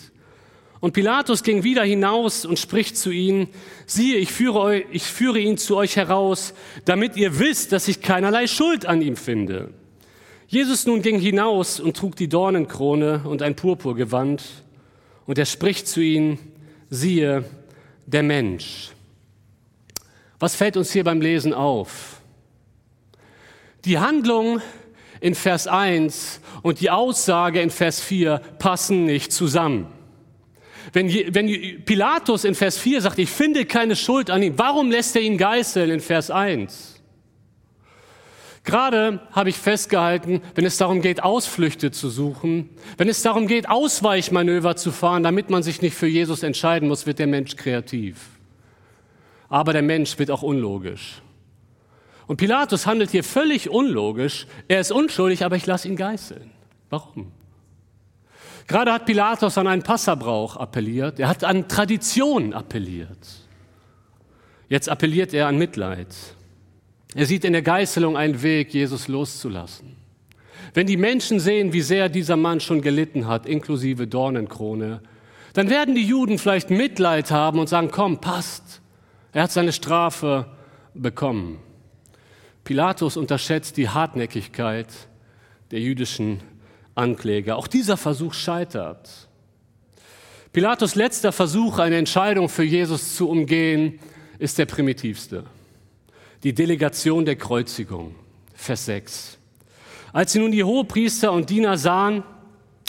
Und 0.79 0.93
Pilatus 0.93 1.43
ging 1.43 1.63
wieder 1.63 1.83
hinaus 1.83 2.45
und 2.45 2.59
spricht 2.59 2.97
zu 2.97 3.09
ihnen, 3.11 3.47
siehe, 3.85 4.17
ich 4.17 4.31
führe, 4.31 4.59
euch, 4.59 4.85
ich 4.91 5.03
führe 5.03 5.39
ihn 5.39 5.57
zu 5.57 5.75
euch 5.75 5.95
heraus, 5.95 6.53
damit 6.85 7.15
ihr 7.17 7.39
wisst, 7.39 7.71
dass 7.71 7.87
ich 7.87 8.01
keinerlei 8.01 8.47
Schuld 8.47 8.85
an 8.85 9.01
ihm 9.01 9.15
finde. 9.15 9.69
Jesus 10.47 10.85
nun 10.85 11.01
ging 11.01 11.19
hinaus 11.19 11.79
und 11.79 11.97
trug 11.97 12.15
die 12.15 12.29
Dornenkrone 12.29 13.21
und 13.25 13.41
ein 13.41 13.55
Purpurgewand. 13.55 14.43
Und 15.25 15.37
er 15.37 15.45
spricht 15.45 15.87
zu 15.87 15.99
ihnen, 15.99 16.39
siehe, 16.89 17.43
der 18.05 18.23
Mensch. 18.23 18.91
Was 20.39 20.55
fällt 20.55 20.77
uns 20.77 20.91
hier 20.91 21.03
beim 21.03 21.21
Lesen 21.21 21.53
auf? 21.53 22.16
Die 23.87 23.99
Handlung 23.99 24.61
in 25.21 25.33
Vers 25.33 25.65
1 25.65 26.41
und 26.61 26.81
die 26.81 26.89
Aussage 26.89 27.61
in 27.61 27.69
Vers 27.69 28.01
4 28.01 28.41
passen 28.59 29.05
nicht 29.05 29.31
zusammen. 29.31 29.87
Wenn, 30.91 31.07
wenn 31.33 31.85
Pilatus 31.85 32.43
in 32.43 32.53
Vers 32.53 32.77
4 32.77 32.99
sagt, 32.99 33.17
ich 33.17 33.29
finde 33.29 33.65
keine 33.65 33.95
Schuld 33.95 34.29
an 34.29 34.43
ihm, 34.43 34.55
warum 34.57 34.91
lässt 34.91 35.15
er 35.15 35.21
ihn 35.21 35.37
geißeln 35.37 35.89
in 35.89 36.01
Vers 36.01 36.29
1? 36.29 37.01
Gerade 38.65 39.21
habe 39.31 39.49
ich 39.49 39.55
festgehalten, 39.55 40.41
wenn 40.55 40.65
es 40.65 40.75
darum 40.75 41.01
geht, 41.01 41.23
Ausflüchte 41.23 41.89
zu 41.89 42.09
suchen, 42.09 42.69
wenn 42.97 43.07
es 43.07 43.21
darum 43.21 43.47
geht, 43.47 43.69
Ausweichmanöver 43.69 44.75
zu 44.75 44.91
fahren, 44.91 45.23
damit 45.23 45.49
man 45.49 45.63
sich 45.63 45.81
nicht 45.81 45.95
für 45.95 46.07
Jesus 46.07 46.43
entscheiden 46.43 46.89
muss, 46.89 47.05
wird 47.05 47.19
der 47.19 47.27
Mensch 47.27 47.55
kreativ. 47.55 48.17
Aber 49.47 49.71
der 49.71 49.81
Mensch 49.81 50.19
wird 50.19 50.29
auch 50.29 50.41
unlogisch. 50.41 51.21
Und 52.27 52.37
Pilatus 52.37 52.85
handelt 52.85 53.09
hier 53.09 53.23
völlig 53.23 53.69
unlogisch. 53.69 54.47
Er 54.67 54.81
ist 54.81 54.91
unschuldig, 54.91 55.45
aber 55.45 55.55
ich 55.55 55.65
lasse 55.65 55.87
ihn 55.87 55.95
geißeln. 55.95 56.51
Warum? 56.89 57.31
Gerade 58.67 58.91
hat 58.91 59.05
Pilatus 59.05 59.57
an 59.57 59.67
einen 59.67 59.81
Passerbrauch 59.81 60.57
appelliert. 60.57 61.19
Er 61.19 61.29
hat 61.29 61.45
an 61.45 61.69
Tradition 61.69 62.53
appelliert. 62.53 63.17
Jetzt 64.67 64.89
appelliert 64.89 65.33
er 65.33 65.47
an 65.47 65.57
Mitleid. 65.57 66.13
Er 67.15 67.25
sieht 67.25 67.45
in 67.45 67.53
der 67.53 67.61
Geißelung 67.61 68.17
einen 68.17 68.41
Weg, 68.43 68.73
Jesus 68.73 69.07
loszulassen. 69.07 69.95
Wenn 70.73 70.85
die 70.85 70.97
Menschen 70.97 71.39
sehen, 71.39 71.71
wie 71.71 71.81
sehr 71.81 72.09
dieser 72.09 72.35
Mann 72.35 72.59
schon 72.59 72.81
gelitten 72.81 73.25
hat, 73.27 73.45
inklusive 73.45 74.05
Dornenkrone, 74.05 75.01
dann 75.53 75.69
werden 75.69 75.95
die 75.95 76.03
Juden 76.03 76.37
vielleicht 76.37 76.69
Mitleid 76.69 77.31
haben 77.31 77.59
und 77.59 77.69
sagen, 77.69 77.89
komm, 77.89 78.19
passt. 78.19 78.81
Er 79.31 79.43
hat 79.43 79.51
seine 79.53 79.71
Strafe 79.71 80.45
bekommen. 80.93 81.59
Pilatus 82.67 83.15
unterschätzt 83.15 83.77
die 83.77 83.87
Hartnäckigkeit 83.87 84.89
der 85.71 85.79
jüdischen 85.79 86.41
Ankläger. 86.95 87.55
Auch 87.55 87.67
dieser 87.67 87.95
Versuch 87.95 88.33
scheitert. 88.33 89.29
Pilatus 90.51 90.95
letzter 90.95 91.31
Versuch, 91.31 91.79
eine 91.79 91.95
Entscheidung 91.95 92.49
für 92.49 92.65
Jesus 92.65 93.15
zu 93.15 93.29
umgehen, 93.29 93.99
ist 94.37 94.57
der 94.57 94.65
primitivste 94.65 95.45
die 96.43 96.51
Delegation 96.51 97.23
der 97.23 97.37
Kreuzigung. 97.37 98.15
Vers 98.53 98.83
6. 98.87 99.37
Als 100.11 100.33
sie 100.33 100.39
nun 100.39 100.51
die 100.51 100.65
Hohepriester 100.65 101.31
und 101.31 101.49
Diener 101.49 101.77
sahen, 101.77 102.23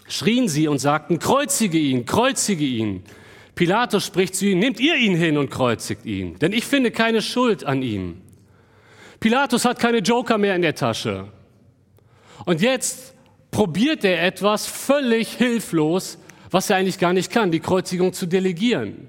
schrien 0.08 0.48
sie 0.48 0.66
und 0.66 0.80
sagten, 0.80 1.20
kreuzige 1.20 1.78
ihn, 1.78 2.04
kreuzige 2.04 2.64
ihn. 2.64 3.04
Pilatus 3.54 4.04
spricht 4.04 4.34
zu 4.34 4.46
ihnen, 4.46 4.58
nehmt 4.58 4.80
ihr 4.80 4.96
ihn 4.96 5.14
hin 5.14 5.38
und 5.38 5.52
kreuzigt 5.52 6.04
ihn, 6.04 6.36
denn 6.40 6.52
ich 6.52 6.66
finde 6.66 6.90
keine 6.90 7.22
Schuld 7.22 7.62
an 7.64 7.82
ihm. 7.82 8.22
Pilatus 9.20 9.64
hat 9.64 9.78
keine 9.78 9.98
Joker 9.98 10.38
mehr 10.38 10.54
in 10.54 10.62
der 10.62 10.74
Tasche. 10.74 11.28
Und 12.44 12.60
jetzt 12.60 13.14
probiert 13.50 14.04
er 14.04 14.24
etwas 14.24 14.66
völlig 14.66 15.34
hilflos, 15.34 16.18
was 16.50 16.70
er 16.70 16.76
eigentlich 16.76 16.98
gar 16.98 17.12
nicht 17.12 17.30
kann, 17.30 17.50
die 17.50 17.60
Kreuzigung 17.60 18.12
zu 18.12 18.26
delegieren. 18.26 19.08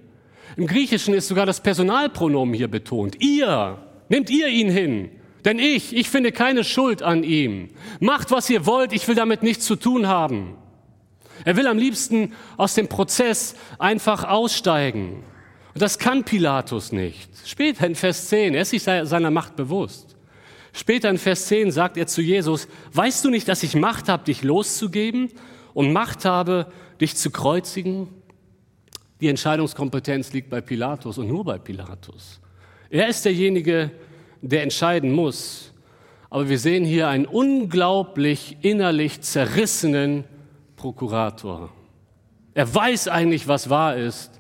Im 0.58 0.68
Griechischen 0.68 1.14
ist 1.14 1.28
sogar 1.28 1.46
das 1.46 1.62
Personalpronomen 1.62 2.54
hier 2.54 2.68
betont. 2.68 3.22
Ihr, 3.22 3.78
Nehmt 4.10 4.32
ihr 4.32 4.48
ihn 4.48 4.70
hin, 4.70 5.12
denn 5.46 5.60
ich, 5.60 5.96
ich 5.96 6.10
finde 6.10 6.32
keine 6.32 6.64
Schuld 6.64 7.04
an 7.04 7.24
ihm. 7.24 7.70
Macht, 8.00 8.32
was 8.32 8.50
ihr 8.50 8.66
wollt, 8.66 8.92
ich 8.92 9.08
will 9.08 9.16
damit 9.16 9.44
nichts 9.44 9.66
zu 9.66 9.76
tun 9.76 10.08
haben. 10.08 10.56
Er 11.46 11.56
will 11.56 11.68
am 11.68 11.78
liebsten 11.78 12.34
aus 12.58 12.74
dem 12.74 12.88
Prozess 12.88 13.56
einfach 13.78 14.24
aussteigen. 14.26 15.24
Und 15.74 15.82
das 15.82 16.00
kann 16.00 16.24
Pilatus 16.24 16.92
nicht. 16.92 17.30
Später 17.46 17.86
in 17.86 17.96
Vers 17.96 18.30
10, 18.30 18.56
er 18.56 18.64
ist 18.64 18.72
sich 18.72 18.84
seiner 18.84 19.32
Macht 19.32 19.56
bewusst. 19.56 20.16
Später 20.74 21.10
in 21.10 21.18
Vers 21.18 21.48
10 21.48 21.72
sagt 21.72 21.98
er 21.98 22.08
zu 22.08 22.22
Jesus, 22.22 22.68
weißt 22.94 23.26
du 23.26 23.30
nicht, 23.30 23.48
dass 23.48 23.64
ich 23.64 23.76
Macht 23.76 24.10
habe, 24.10 24.24
dich 24.24 24.44
loszugeben 24.44 25.30
und 25.74 25.94
Macht 25.94 26.26
habe, 26.26 26.72
dich 27.02 27.16
zu 27.16 27.32
kreuzigen? 27.32 28.08
Die 29.22 29.28
Entscheidungskompetenz 29.28 30.32
liegt 30.32 30.50
bei 30.50 30.62
Pilatus 30.62 31.18
und 31.18 31.28
nur 31.28 31.44
bei 31.44 31.58
Pilatus. 31.58 32.40
Er 32.90 33.08
ist 33.08 33.26
derjenige, 33.26 33.92
der 34.42 34.64
entscheiden 34.64 35.12
muss. 35.12 35.74
Aber 36.30 36.48
wir 36.48 36.60
sehen 36.60 36.86
hier 36.86 37.08
einen 37.08 37.26
unglaublich 37.26 38.58
innerlich 38.62 39.22
zerrissenen 39.22 40.24
Prokurator. 40.76 41.72
Er 42.54 42.74
weiß 42.74 43.08
eigentlich, 43.08 43.48
was 43.48 43.70
wahr 43.70 43.96
ist, 43.98 44.39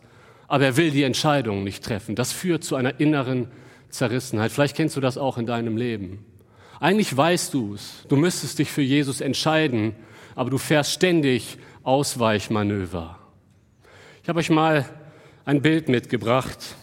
aber 0.49 0.65
er 0.65 0.77
will 0.77 0.89
die 0.89 1.03
Entscheidung 1.03 1.63
nicht 1.63 1.85
treffen. 1.85 2.15
Das 2.15 2.33
führt 2.33 2.63
zu 2.63 2.75
einer 2.75 2.99
inneren 2.99 3.47
Zerrissenheit. 3.89 4.51
Vielleicht 4.51 4.75
kennst 4.75 4.97
du 4.97 4.99
das 4.99 5.17
auch 5.17 5.37
in 5.37 5.45
deinem 5.45 5.77
Leben. 5.77 6.25
Eigentlich 6.79 7.15
weißt 7.15 7.53
du 7.53 7.75
es. 7.75 8.05
Du 8.09 8.15
müsstest 8.15 8.57
dich 8.57 8.71
für 8.71 8.81
Jesus 8.81 9.21
entscheiden, 9.21 9.95
aber 10.35 10.49
du 10.49 10.57
fährst 10.57 10.91
ständig 10.91 11.57
Ausweichmanöver. 11.83 13.19
Ich 14.23 14.29
habe 14.29 14.39
euch 14.39 14.49
mal 14.49 14.85
ein 15.45 15.61
Bild 15.61 15.87
mitgebracht. 15.87 16.75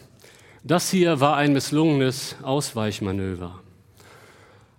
Das 0.63 0.91
hier 0.91 1.21
war 1.21 1.37
ein 1.37 1.53
misslungenes 1.53 2.37
Ausweichmanöver. 2.43 3.61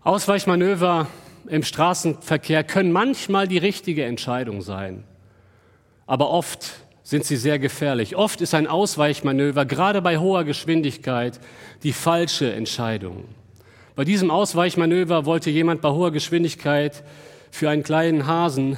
Ausweichmanöver 0.01 1.07
im 1.49 1.63
Straßenverkehr 1.63 2.63
können 2.63 2.93
manchmal 2.93 3.49
die 3.49 3.57
richtige 3.57 4.05
Entscheidung 4.05 4.61
sein, 4.61 5.03
aber 6.05 6.29
oft 6.29 6.86
sind 7.07 7.23
sie 7.23 7.37
sehr 7.37 7.57
gefährlich. 7.57 8.17
Oft 8.17 8.41
ist 8.41 8.53
ein 8.53 8.67
Ausweichmanöver, 8.67 9.65
gerade 9.65 10.01
bei 10.01 10.17
hoher 10.17 10.43
Geschwindigkeit, 10.43 11.39
die 11.83 11.93
falsche 11.93 12.51
Entscheidung. 12.51 13.23
Bei 13.95 14.03
diesem 14.03 14.29
Ausweichmanöver 14.29 15.25
wollte 15.25 15.49
jemand 15.49 15.79
bei 15.79 15.89
hoher 15.89 16.11
Geschwindigkeit 16.11 17.05
für 17.49 17.69
einen 17.69 17.83
kleinen 17.83 18.27
Hasen 18.27 18.77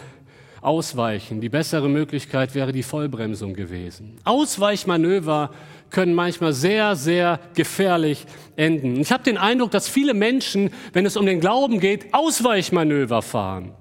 ausweichen. 0.61 1.41
Die 1.41 1.49
bessere 1.49 1.89
Möglichkeit 1.89 2.53
wäre 2.53 2.71
die 2.71 2.83
Vollbremsung 2.83 3.55
gewesen. 3.55 4.19
Ausweichmanöver 4.25 5.49
können 5.89 6.13
manchmal 6.13 6.53
sehr, 6.53 6.95
sehr 6.95 7.39
gefährlich 7.55 8.27
enden. 8.55 9.01
Ich 9.01 9.11
habe 9.11 9.23
den 9.23 9.39
Eindruck, 9.39 9.71
dass 9.71 9.89
viele 9.89 10.13
Menschen, 10.13 10.69
wenn 10.93 11.07
es 11.07 11.17
um 11.17 11.25
den 11.25 11.39
Glauben 11.39 11.79
geht, 11.79 12.13
Ausweichmanöver 12.13 13.23
fahren. 13.23 13.71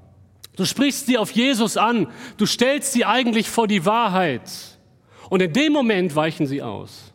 Du 0.58 0.64
sprichst 0.64 1.06
sie 1.06 1.16
auf 1.16 1.30
Jesus 1.30 1.76
an, 1.76 2.08
du 2.36 2.44
stellst 2.44 2.92
sie 2.92 3.04
eigentlich 3.04 3.48
vor 3.48 3.68
die 3.68 3.86
Wahrheit. 3.86 4.50
Und 5.30 5.40
in 5.40 5.52
dem 5.52 5.72
Moment 5.72 6.16
weichen 6.16 6.48
sie 6.48 6.62
aus. 6.62 7.12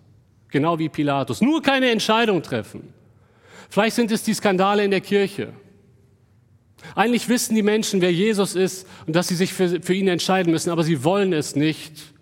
Genau 0.48 0.80
wie 0.80 0.88
Pilatus. 0.88 1.42
Nur 1.42 1.62
keine 1.62 1.92
Entscheidung 1.92 2.42
treffen. 2.42 2.94
Vielleicht 3.70 3.98
sind 3.98 4.12
es 4.14 4.24
die 4.24 4.34
Skandale 4.34 4.86
in 4.86 4.92
der 4.92 5.02
Kirche. 5.02 5.52
Eigentlich 6.96 7.28
wissen 7.28 7.54
die 7.54 7.64
Menschen, 7.64 8.00
wer 8.00 8.14
Jesus 8.14 8.56
ist 8.56 8.88
und 9.08 9.14
dass 9.14 9.28
sie 9.28 9.36
sich 9.36 9.52
für, 9.52 9.82
für 9.82 9.94
ihn 9.94 10.08
entscheiden 10.08 10.54
müssen, 10.54 10.70
aber 10.70 10.86
sie 10.86 11.04
wollen 11.04 11.34
es 11.34 11.58
nicht. 11.58 12.14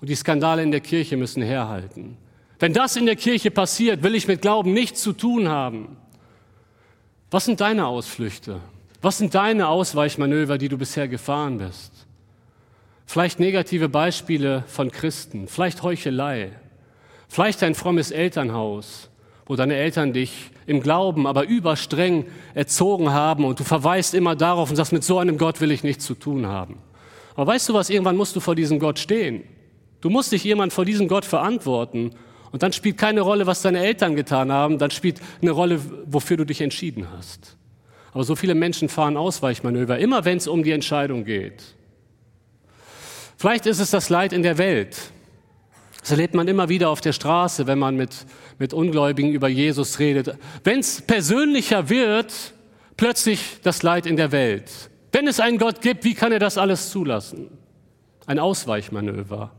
Und 0.00 0.08
die 0.08 0.16
Skandale 0.16 0.64
in 0.64 0.72
der 0.72 0.80
Kirche 0.80 1.16
müssen 1.16 1.40
herhalten. 1.40 2.16
Wenn 2.58 2.72
das 2.72 2.96
in 2.96 3.06
der 3.06 3.14
Kirche 3.14 3.52
passiert, 3.52 4.02
will 4.02 4.16
ich 4.16 4.26
mit 4.26 4.42
Glauben 4.42 4.72
nichts 4.72 5.02
zu 5.02 5.12
tun 5.12 5.48
haben. 5.48 5.98
Was 7.30 7.44
sind 7.44 7.60
deine 7.60 7.86
Ausflüchte? 7.86 8.60
Was 9.04 9.18
sind 9.18 9.34
deine 9.34 9.68
Ausweichmanöver, 9.68 10.58
die 10.58 10.68
du 10.68 10.78
bisher 10.78 11.08
gefahren 11.08 11.58
bist? 11.58 12.04
vielleicht 13.06 13.38
negative 13.38 13.88
Beispiele 13.88 14.64
von 14.66 14.90
Christen, 14.90 15.46
vielleicht 15.48 15.82
Heuchelei, 15.82 16.52
vielleicht 17.28 17.62
ein 17.62 17.74
frommes 17.74 18.10
Elternhaus, 18.10 19.10
wo 19.46 19.56
deine 19.56 19.74
Eltern 19.74 20.12
dich 20.12 20.50
im 20.66 20.80
Glauben, 20.80 21.26
aber 21.26 21.46
überstreng 21.46 22.26
erzogen 22.54 23.12
haben 23.12 23.44
und 23.44 23.60
du 23.60 23.64
verweist 23.64 24.14
immer 24.14 24.34
darauf 24.34 24.70
und 24.70 24.76
sagst, 24.76 24.92
mit 24.92 25.04
so 25.04 25.18
einem 25.18 25.36
Gott 25.36 25.60
will 25.60 25.70
ich 25.70 25.84
nichts 25.84 26.04
zu 26.04 26.14
tun 26.14 26.46
haben. 26.46 26.78
Aber 27.34 27.48
weißt 27.48 27.68
du 27.68 27.74
was, 27.74 27.90
irgendwann 27.90 28.16
musst 28.16 28.34
du 28.36 28.40
vor 28.40 28.54
diesem 28.54 28.78
Gott 28.78 28.98
stehen. 28.98 29.44
Du 30.00 30.08
musst 30.08 30.32
dich 30.32 30.44
jemand 30.44 30.72
vor 30.72 30.84
diesem 30.84 31.08
Gott 31.08 31.24
verantworten 31.24 32.12
und 32.52 32.62
dann 32.62 32.72
spielt 32.72 32.96
keine 32.96 33.20
Rolle, 33.20 33.46
was 33.46 33.62
deine 33.62 33.84
Eltern 33.84 34.16
getan 34.16 34.50
haben, 34.50 34.78
dann 34.78 34.90
spielt 34.90 35.20
eine 35.42 35.50
Rolle, 35.50 35.80
wofür 36.06 36.36
du 36.36 36.46
dich 36.46 36.60
entschieden 36.60 37.08
hast. 37.14 37.56
Aber 38.14 38.24
so 38.24 38.34
viele 38.34 38.54
Menschen 38.54 38.88
fahren 38.88 39.16
Ausweichmanöver, 39.16 39.98
immer 39.98 40.24
wenn 40.24 40.38
es 40.38 40.48
um 40.48 40.62
die 40.62 40.70
Entscheidung 40.70 41.24
geht. 41.24 41.62
Vielleicht 43.36 43.66
ist 43.66 43.80
es 43.80 43.90
das 43.90 44.08
Leid 44.08 44.32
in 44.32 44.42
der 44.42 44.56
Welt. 44.56 44.96
Das 46.00 46.10
erlebt 46.10 46.34
man 46.34 46.48
immer 46.48 46.70
wieder 46.70 46.88
auf 46.88 47.02
der 47.02 47.12
Straße, 47.12 47.66
wenn 47.66 47.78
man 47.78 47.96
mit, 47.96 48.24
mit 48.58 48.72
Ungläubigen 48.72 49.32
über 49.32 49.48
Jesus 49.48 49.98
redet. 49.98 50.38
Wenn 50.62 50.80
es 50.80 51.02
persönlicher 51.02 51.90
wird, 51.90 52.32
plötzlich 52.96 53.58
das 53.62 53.82
Leid 53.82 54.06
in 54.06 54.16
der 54.16 54.32
Welt. 54.32 54.70
Wenn 55.12 55.28
es 55.28 55.40
einen 55.40 55.58
Gott 55.58 55.82
gibt, 55.82 56.04
wie 56.04 56.14
kann 56.14 56.32
er 56.32 56.38
das 56.38 56.56
alles 56.56 56.90
zulassen? 56.90 57.50
Ein 58.26 58.38
Ausweichmanöver 58.38 59.52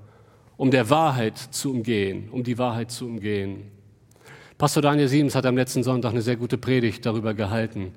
um 0.58 0.72
der 0.72 0.90
Wahrheit 0.90 1.38
zu 1.38 1.72
umgehen, 1.72 2.30
um 2.30 2.44
die 2.44 2.58
Wahrheit 2.58 2.92
zu 2.92 3.06
umgehen. 3.06 3.72
Pastor 4.58 4.82
Daniel 4.82 5.08
Siemens 5.08 5.36
hat 5.36 5.46
am 5.46 5.58
letzten 5.58 5.84
Sonntag 5.84 6.12
eine 6.12 6.22
sehr 6.22 6.38
gute 6.38 6.58
Predigt 6.58 7.06
darüber 7.06 7.34
gehalten. 7.34 7.94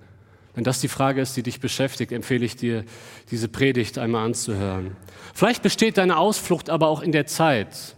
Wenn 0.58 0.64
das 0.64 0.80
die 0.80 0.88
Frage 0.88 1.20
ist, 1.20 1.36
die 1.36 1.44
dich 1.44 1.60
beschäftigt, 1.60 2.10
empfehle 2.10 2.44
ich 2.44 2.56
dir, 2.56 2.84
diese 3.30 3.46
Predigt 3.46 3.96
einmal 3.96 4.26
anzuhören. 4.26 4.96
Vielleicht 5.32 5.62
besteht 5.62 5.98
deine 5.98 6.16
Ausflucht 6.16 6.68
aber 6.68 6.88
auch 6.88 7.00
in 7.00 7.12
der 7.12 7.26
Zeit. 7.26 7.94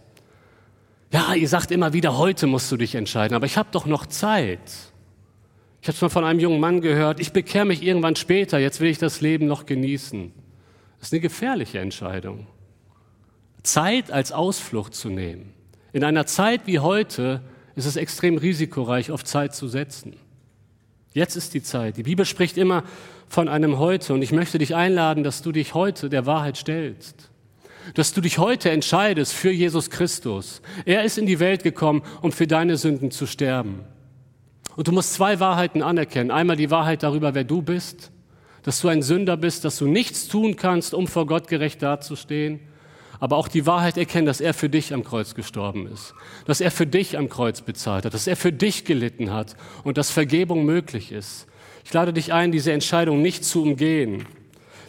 Ja, 1.11 1.33
ihr 1.33 1.47
sagt 1.47 1.71
immer 1.71 1.93
wieder, 1.93 2.19
heute 2.19 2.45
musst 2.45 2.71
du 2.71 2.77
dich 2.77 2.93
entscheiden, 2.93 3.33
aber 3.33 3.47
ich 3.47 3.57
habe 3.57 3.69
doch 3.71 3.87
noch 3.87 4.05
Zeit. 4.05 4.59
Ich 5.81 5.87
habe 5.87 5.95
es 5.95 6.01
mal 6.01 6.09
von 6.09 6.23
einem 6.23 6.39
jungen 6.39 6.59
Mann 6.59 6.81
gehört, 6.81 7.19
ich 7.19 7.33
bekehre 7.33 7.65
mich 7.65 7.81
irgendwann 7.81 8.15
später, 8.15 8.59
jetzt 8.59 8.79
will 8.79 8.91
ich 8.91 8.99
das 8.99 9.21
Leben 9.21 9.47
noch 9.47 9.65
genießen. 9.65 10.31
Das 10.99 11.07
ist 11.07 11.13
eine 11.13 11.21
gefährliche 11.21 11.79
Entscheidung. 11.79 12.45
Zeit 13.63 14.11
als 14.11 14.31
Ausflucht 14.31 14.93
zu 14.93 15.09
nehmen. 15.09 15.51
In 15.93 16.03
einer 16.03 16.27
Zeit 16.27 16.67
wie 16.67 16.77
heute 16.77 17.41
ist 17.73 17.87
es 17.87 17.95
extrem 17.95 18.37
risikoreich, 18.37 19.09
auf 19.09 19.23
Zeit 19.23 19.55
zu 19.55 19.67
setzen. 19.67 20.15
Jetzt 21.13 21.35
ist 21.35 21.53
die 21.53 21.61
Zeit. 21.61 21.97
Die 21.97 22.03
Bibel 22.03 22.25
spricht 22.25 22.57
immer 22.57 22.83
von 23.27 23.47
einem 23.47 23.79
Heute 23.79 24.13
und 24.13 24.21
ich 24.21 24.31
möchte 24.31 24.57
dich 24.57 24.75
einladen, 24.75 25.23
dass 25.23 25.41
du 25.41 25.51
dich 25.51 25.73
heute 25.73 26.09
der 26.09 26.25
Wahrheit 26.25 26.57
stellst. 26.57 27.29
Dass 27.95 28.13
du 28.13 28.21
dich 28.21 28.37
heute 28.37 28.69
entscheidest 28.69 29.33
für 29.33 29.51
Jesus 29.51 29.89
Christus. 29.89 30.61
Er 30.85 31.03
ist 31.03 31.17
in 31.17 31.25
die 31.25 31.39
Welt 31.39 31.63
gekommen, 31.63 32.03
um 32.21 32.31
für 32.31 32.47
deine 32.47 32.77
Sünden 32.77 33.11
zu 33.11 33.25
sterben. 33.25 33.81
Und 34.75 34.87
du 34.87 34.93
musst 34.93 35.13
zwei 35.13 35.39
Wahrheiten 35.39 35.81
anerkennen. 35.81 36.31
Einmal 36.31 36.55
die 36.55 36.71
Wahrheit 36.71 37.03
darüber, 37.03 37.35
wer 37.35 37.43
du 37.43 37.61
bist, 37.61 38.11
dass 38.63 38.79
du 38.79 38.87
ein 38.87 39.01
Sünder 39.01 39.35
bist, 39.35 39.65
dass 39.65 39.77
du 39.77 39.87
nichts 39.87 40.27
tun 40.27 40.55
kannst, 40.55 40.93
um 40.93 41.07
vor 41.07 41.27
Gott 41.27 41.47
gerecht 41.47 41.81
dazustehen 41.81 42.61
aber 43.21 43.37
auch 43.37 43.47
die 43.47 43.67
Wahrheit 43.67 43.97
erkennen, 43.97 44.25
dass 44.25 44.41
er 44.41 44.53
für 44.53 44.67
dich 44.67 44.93
am 44.95 45.03
Kreuz 45.03 45.35
gestorben 45.35 45.87
ist, 45.87 46.15
dass 46.45 46.59
er 46.59 46.71
für 46.71 46.87
dich 46.87 47.19
am 47.19 47.29
Kreuz 47.29 47.61
bezahlt 47.61 48.03
hat, 48.03 48.15
dass 48.15 48.25
er 48.25 48.35
für 48.35 48.51
dich 48.51 48.83
gelitten 48.83 49.31
hat 49.31 49.55
und 49.83 49.99
dass 49.99 50.09
Vergebung 50.09 50.65
möglich 50.65 51.11
ist. 51.11 51.45
Ich 51.85 51.93
lade 51.93 52.13
dich 52.13 52.33
ein, 52.33 52.51
diese 52.51 52.73
Entscheidung 52.73 53.21
nicht 53.21 53.45
zu 53.45 53.61
umgehen, 53.61 54.25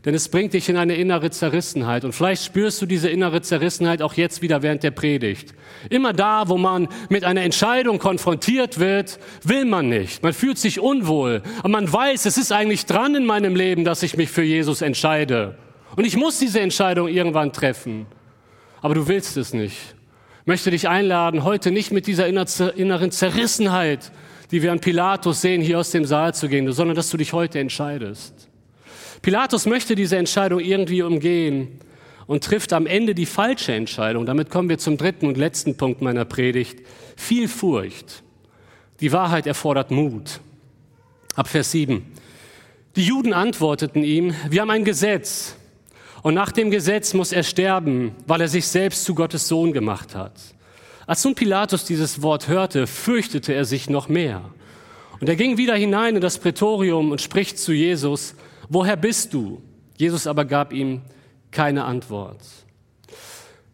denn 0.07 0.15
es 0.15 0.31
bringt 0.31 0.55
dich 0.55 0.71
in 0.71 0.79
eine 0.79 0.95
innere 0.95 1.31
Zerrissenheit 1.31 2.07
und 2.07 2.15
vielleicht 2.15 2.43
spürst 2.43 2.81
du 2.81 2.87
diese 2.87 3.11
innere 3.11 3.43
Zerrissenheit 3.43 4.01
auch 4.01 4.15
jetzt 4.15 4.41
wieder 4.41 4.63
während 4.63 4.83
der 4.83 4.93
Predigt. 4.93 5.55
Immer 5.91 6.15
da, 6.15 6.49
wo 6.49 6.57
man 6.57 6.89
mit 7.11 7.25
einer 7.25 7.43
Entscheidung 7.43 7.99
konfrontiert 7.99 8.79
wird, 8.79 9.19
will 9.45 9.67
man 9.67 9.91
nicht. 9.91 10.23
Man 10.23 10.33
fühlt 10.33 10.57
sich 10.57 10.81
unwohl, 10.81 11.43
aber 11.59 11.69
man 11.69 11.93
weiß, 11.93 12.25
es 12.25 12.39
ist 12.39 12.51
eigentlich 12.51 12.87
dran 12.87 13.15
in 13.15 13.27
meinem 13.27 13.55
Leben, 13.57 13.85
dass 13.85 14.03
ich 14.03 14.17
mich 14.17 14.31
für 14.31 14.43
Jesus 14.43 14.81
entscheide. 14.81 15.59
Und 15.97 16.07
ich 16.07 16.17
muss 16.17 16.39
diese 16.39 16.61
Entscheidung 16.61 17.09
irgendwann 17.09 17.53
treffen 17.53 18.07
aber 18.83 18.95
du 18.95 19.09
willst 19.09 19.37
es 19.37 19.55
nicht. 19.55 19.95
Ich 20.43 20.47
möchte 20.47 20.73
dich 20.73 20.89
einladen, 20.89 21.45
heute 21.45 21.71
nicht 21.71 21.93
mit 21.93 22.07
dieser 22.09 22.27
inneren 22.27 23.11
Zerrissenheit, 23.13 24.11
die 24.51 24.61
wir 24.61 24.73
an 24.73 24.81
Pilatus 24.81 25.41
sehen, 25.41 25.63
hier 25.63 25.79
aus 25.79 25.93
dem 25.93 26.05
Saal 26.05 26.35
zu 26.35 26.49
gehen, 26.49 26.71
sondern 26.73 26.97
dass 26.97 27.09
du 27.09 27.17
dich 27.17 27.33
heute 27.33 27.61
entscheidest. 27.61 28.49
Pilatus 29.23 29.67
möchte 29.67 29.95
diese 29.95 30.17
Entscheidung 30.17 30.59
irgendwie 30.59 31.03
umgehen 31.03 31.79
und 32.27 32.43
trifft 32.43 32.73
am 32.73 32.87
Ende 32.87 33.15
die 33.15 33.25
falsche 33.25 33.73
Entscheidung. 33.73 34.27
Damit 34.27 34.51
kommen 34.51 34.69
wir 34.69 34.79
zum 34.79 34.97
dritten 34.97 35.27
und 35.27 35.37
letzten 35.37 35.77
Punkt 35.77 36.03
meiner 36.03 36.25
Predigt. 36.25 36.81
Viel 37.17 37.47
Furcht. 37.47 38.25
Die 39.01 39.13
Wahrheit 39.13 39.47
erfordert 39.47 39.93
Mut. 39.93 40.41
Ab 41.37 41.49
Vers 41.49 41.71
7. 41.71 42.05
Die 42.97 43.05
Juden 43.05 43.33
antworteten 43.33 44.03
ihm, 44.03 44.35
wir 44.51 44.61
haben 44.61 44.71
ein 44.71 44.85
Gesetz, 44.85 45.57
und 46.23 46.35
nach 46.35 46.53
dem 46.53 46.71
Gesetz 46.71 47.15
muss 47.15 47.33
er 47.33 47.43
sterben, 47.43 48.15
weil 48.27 48.41
er 48.41 48.49
sich 48.49 48.69
selbst 48.69 49.05
zu 49.05 49.15
Gottes 49.15 49.49
Sohn 49.49 49.73
gemacht 49.73 50.15
hat. 50.15 50.33
Als 51.07 51.25
nun 51.25 51.35
Pilatus 51.35 51.85
dieses 51.85 52.23
Wort 52.23 52.49
hörte, 52.49 52.87
fürchtete 52.87 53.53
er 53.53 53.65
sich 53.65 53.91
noch 53.91 54.09
mehr. 54.09 54.43
Und 55.21 55.29
er 55.29 55.37
ging 55.37 55.57
wieder 55.57 55.75
hinein 55.75 56.15
in 56.15 56.21
das 56.21 56.39
Prätorium 56.39 57.11
und 57.11 57.21
spricht 57.21 57.59
zu 57.59 57.73
Jesus, 57.73 58.35
woher 58.69 58.97
bist 58.97 59.35
du? 59.35 59.61
Jesus 59.97 60.27
aber 60.27 60.45
gab 60.45 60.73
ihm 60.73 61.03
keine 61.51 61.85
Antwort. 61.85 62.39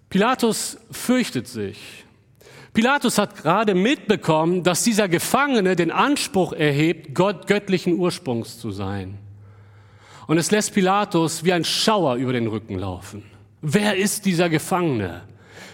Pilatus 0.08 0.78
fürchtet 0.90 1.48
sich. 1.48 1.78
Pilatus 2.72 3.18
hat 3.18 3.36
gerade 3.36 3.74
mitbekommen, 3.74 4.62
dass 4.62 4.84
dieser 4.84 5.08
Gefangene 5.08 5.76
den 5.76 5.90
Anspruch 5.90 6.52
erhebt, 6.52 7.14
Gott 7.14 7.46
göttlichen 7.46 7.98
Ursprungs 7.98 8.58
zu 8.58 8.70
sein. 8.70 9.18
Und 10.28 10.36
es 10.36 10.50
lässt 10.50 10.74
Pilatus 10.74 11.42
wie 11.42 11.54
ein 11.54 11.64
Schauer 11.64 12.16
über 12.16 12.34
den 12.34 12.46
Rücken 12.46 12.78
laufen. 12.78 13.22
Wer 13.62 13.96
ist 13.96 14.26
dieser 14.26 14.50
Gefangene? 14.50 15.22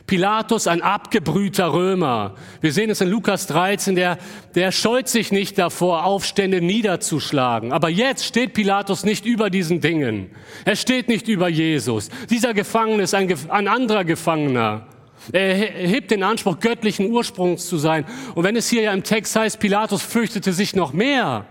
Pilatus, 0.06 0.68
ein 0.68 0.80
abgebrühter 0.80 1.72
Römer. 1.72 2.36
Wir 2.60 2.72
sehen 2.72 2.88
es 2.88 3.00
in 3.00 3.08
Lukas 3.08 3.48
13, 3.48 3.96
der, 3.96 4.16
der 4.54 4.70
scheut 4.70 5.08
sich 5.08 5.32
nicht 5.32 5.58
davor, 5.58 6.04
Aufstände 6.04 6.60
niederzuschlagen. 6.60 7.72
Aber 7.72 7.88
jetzt 7.88 8.24
steht 8.26 8.52
Pilatus 8.52 9.04
nicht 9.04 9.26
über 9.26 9.50
diesen 9.50 9.80
Dingen. 9.80 10.30
Er 10.64 10.76
steht 10.76 11.08
nicht 11.08 11.26
über 11.26 11.48
Jesus. 11.48 12.08
Dieser 12.30 12.54
Gefangene 12.54 13.02
ist 13.02 13.14
ein, 13.14 13.34
ein 13.48 13.66
anderer 13.66 14.04
Gefangener. 14.04 14.86
Er 15.32 15.52
hebt 15.56 16.12
den 16.12 16.22
Anspruch, 16.22 16.60
göttlichen 16.60 17.10
Ursprungs 17.10 17.66
zu 17.66 17.76
sein. 17.76 18.04
Und 18.36 18.44
wenn 18.44 18.54
es 18.54 18.68
hier 18.68 18.82
ja 18.82 18.92
im 18.92 19.02
Text 19.02 19.34
heißt, 19.34 19.58
Pilatus 19.58 20.02
fürchtete 20.02 20.52
sich 20.52 20.76
noch 20.76 20.92
mehr, 20.92 21.44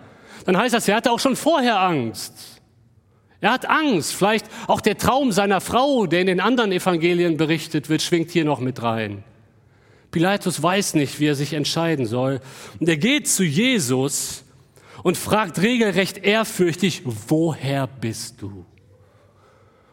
dann 0.46 0.56
heißt 0.58 0.74
das, 0.74 0.88
er 0.88 0.96
hatte 0.96 1.12
auch 1.12 1.20
schon 1.20 1.36
vorher 1.36 1.82
Angst. 1.82 2.53
Er 3.44 3.52
hat 3.52 3.70
Angst. 3.70 4.14
Vielleicht 4.14 4.46
auch 4.68 4.80
der 4.80 4.98
Traum 4.98 5.34
seiner 5.34 5.60
Frau, 5.60 6.06
der 6.06 6.22
in 6.22 6.28
den 6.28 6.40
anderen 6.40 6.72
Evangelien 6.72 7.36
berichtet 7.36 7.90
wird, 7.90 8.02
schwingt 8.02 8.32
hier 8.32 8.46
noch 8.46 8.62
mit 8.62 8.82
rein. 8.82 9.26
Pilatus 10.12 10.64
weiß 10.64 10.94
nicht, 10.94 11.20
wie 11.20 11.26
er 11.26 11.36
sich 11.36 11.52
entscheiden 11.52 12.06
soll. 12.06 12.40
Und 12.80 12.88
er 12.88 12.96
geht 12.96 13.28
zu 13.28 13.44
Jesus 13.44 14.46
und 15.04 15.18
fragt 15.18 15.62
regelrecht 15.62 16.20
ehrfürchtig, 16.20 17.02
woher 17.04 17.86
bist 17.86 18.42
du? 18.42 18.66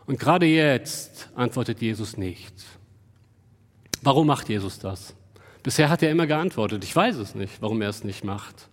Und 0.07 0.21
gerade 0.21 0.47
jetzt 0.47 1.29
antwortet 1.35 1.83
Jesus 1.83 2.17
nicht. 2.17 2.55
Warum 4.01 4.29
macht 4.29 4.49
Jesus 4.49 4.79
das? 4.79 5.17
Bisher 5.65 5.89
hat 5.89 6.05
er 6.05 6.13
immer 6.13 6.29
geantwortet. 6.29 6.85
Ich 6.85 6.95
weiß 6.95 7.17
es 7.17 7.35
nicht, 7.35 7.61
warum 7.61 7.83
er 7.83 7.89
es 7.89 8.05
nicht 8.05 8.23
macht. 8.23 8.69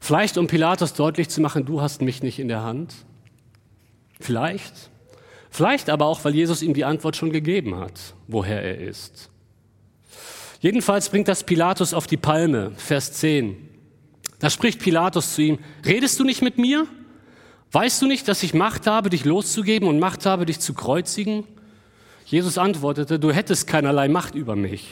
Vielleicht 0.00 0.36
um 0.36 0.48
Pilatus 0.48 0.92
deutlich 0.92 1.30
zu 1.30 1.40
machen, 1.40 1.64
du 1.64 1.80
hast 1.80 2.02
mich 2.02 2.22
nicht 2.22 2.38
in 2.38 2.48
der 2.48 2.62
Hand. 2.62 2.94
Vielleicht. 4.20 4.90
Vielleicht 5.50 5.90
aber 5.90 6.06
auch, 6.06 6.24
weil 6.24 6.34
Jesus 6.34 6.62
ihm 6.62 6.74
die 6.74 6.84
Antwort 6.84 7.16
schon 7.16 7.32
gegeben 7.32 7.76
hat, 7.76 8.14
woher 8.26 8.62
er 8.62 8.78
ist. 8.78 9.30
Jedenfalls 10.60 11.08
bringt 11.08 11.28
das 11.28 11.44
Pilatus 11.44 11.94
auf 11.94 12.06
die 12.06 12.16
Palme, 12.16 12.72
Vers 12.76 13.12
10. 13.14 13.56
Da 14.40 14.50
spricht 14.50 14.80
Pilatus 14.80 15.34
zu 15.34 15.42
ihm, 15.42 15.58
redest 15.84 16.18
du 16.18 16.24
nicht 16.24 16.42
mit 16.42 16.58
mir? 16.58 16.86
Weißt 17.72 18.02
du 18.02 18.06
nicht, 18.06 18.28
dass 18.28 18.42
ich 18.42 18.54
Macht 18.54 18.86
habe, 18.86 19.10
dich 19.10 19.24
loszugeben 19.24 19.88
und 19.88 19.98
Macht 19.98 20.26
habe, 20.26 20.46
dich 20.46 20.58
zu 20.58 20.74
kreuzigen? 20.74 21.44
Jesus 22.24 22.58
antwortete, 22.58 23.18
du 23.18 23.32
hättest 23.32 23.66
keinerlei 23.66 24.08
Macht 24.08 24.34
über 24.34 24.56
mich, 24.56 24.88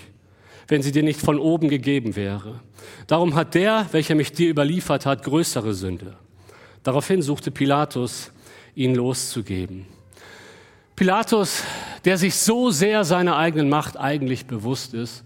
wenn 0.69 0.83
sie 0.83 0.93
dir 0.93 1.03
nicht 1.03 1.21
von 1.21 1.39
oben 1.39 1.69
gegeben 1.69 2.17
wäre. 2.17 2.61
Darum 3.07 3.35
hat 3.35 3.55
der, 3.55 3.87
welcher 3.93 4.15
mich 4.15 4.33
dir 4.33 4.51
überliefert 4.51 5.05
hat, 5.07 5.23
größere 5.23 5.75
Sünde. 5.75 6.17
Daraufhin 6.83 7.23
suchte 7.23 7.51
Pilatus, 7.51 8.31
ihn 8.77 8.95
loszugeben. 8.95 9.87
Pilatus, 10.95 11.65
der 12.05 12.17
sich 12.17 12.37
so 12.37 12.71
sehr 12.71 13.05
seiner 13.05 13.37
eigenen 13.37 13.69
Macht 13.69 13.97
eigentlich 13.99 14.47
bewusst 14.47 14.95
ist, 14.95 15.25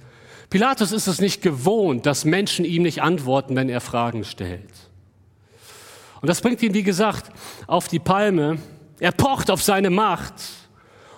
Pilatus 0.48 0.90
ist 0.90 1.06
es 1.06 1.20
nicht 1.20 1.42
gewohnt, 1.42 2.06
dass 2.06 2.24
Menschen 2.24 2.64
ihm 2.64 2.82
nicht 2.82 3.02
antworten, 3.02 3.54
wenn 3.54 3.68
er 3.68 3.80
Fragen 3.80 4.24
stellt. 4.24 4.70
Und 6.20 6.28
das 6.28 6.40
bringt 6.40 6.60
ihn, 6.62 6.74
wie 6.74 6.82
gesagt, 6.82 7.30
auf 7.66 7.86
die 7.86 8.00
Palme. 8.00 8.58
Er 8.98 9.12
pocht 9.12 9.50
auf 9.50 9.62
seine 9.62 9.90
Macht. 9.90 10.34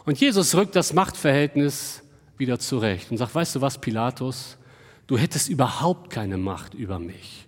Und 0.05 0.21
Jesus 0.21 0.55
rückt 0.55 0.77
das 0.77 0.93
Machtverhältnis 0.93 2.03
wieder 2.37 2.59
zurecht 2.59 3.11
und 3.11 3.17
sagt, 3.17 3.35
weißt 3.35 3.57
du 3.57 3.61
was, 3.61 3.79
Pilatus, 3.79 4.59
du 5.07 5.17
hättest 5.17 5.49
überhaupt 5.49 6.11
keine 6.11 6.37
Macht 6.37 6.75
über 6.75 6.99
mich, 6.99 7.42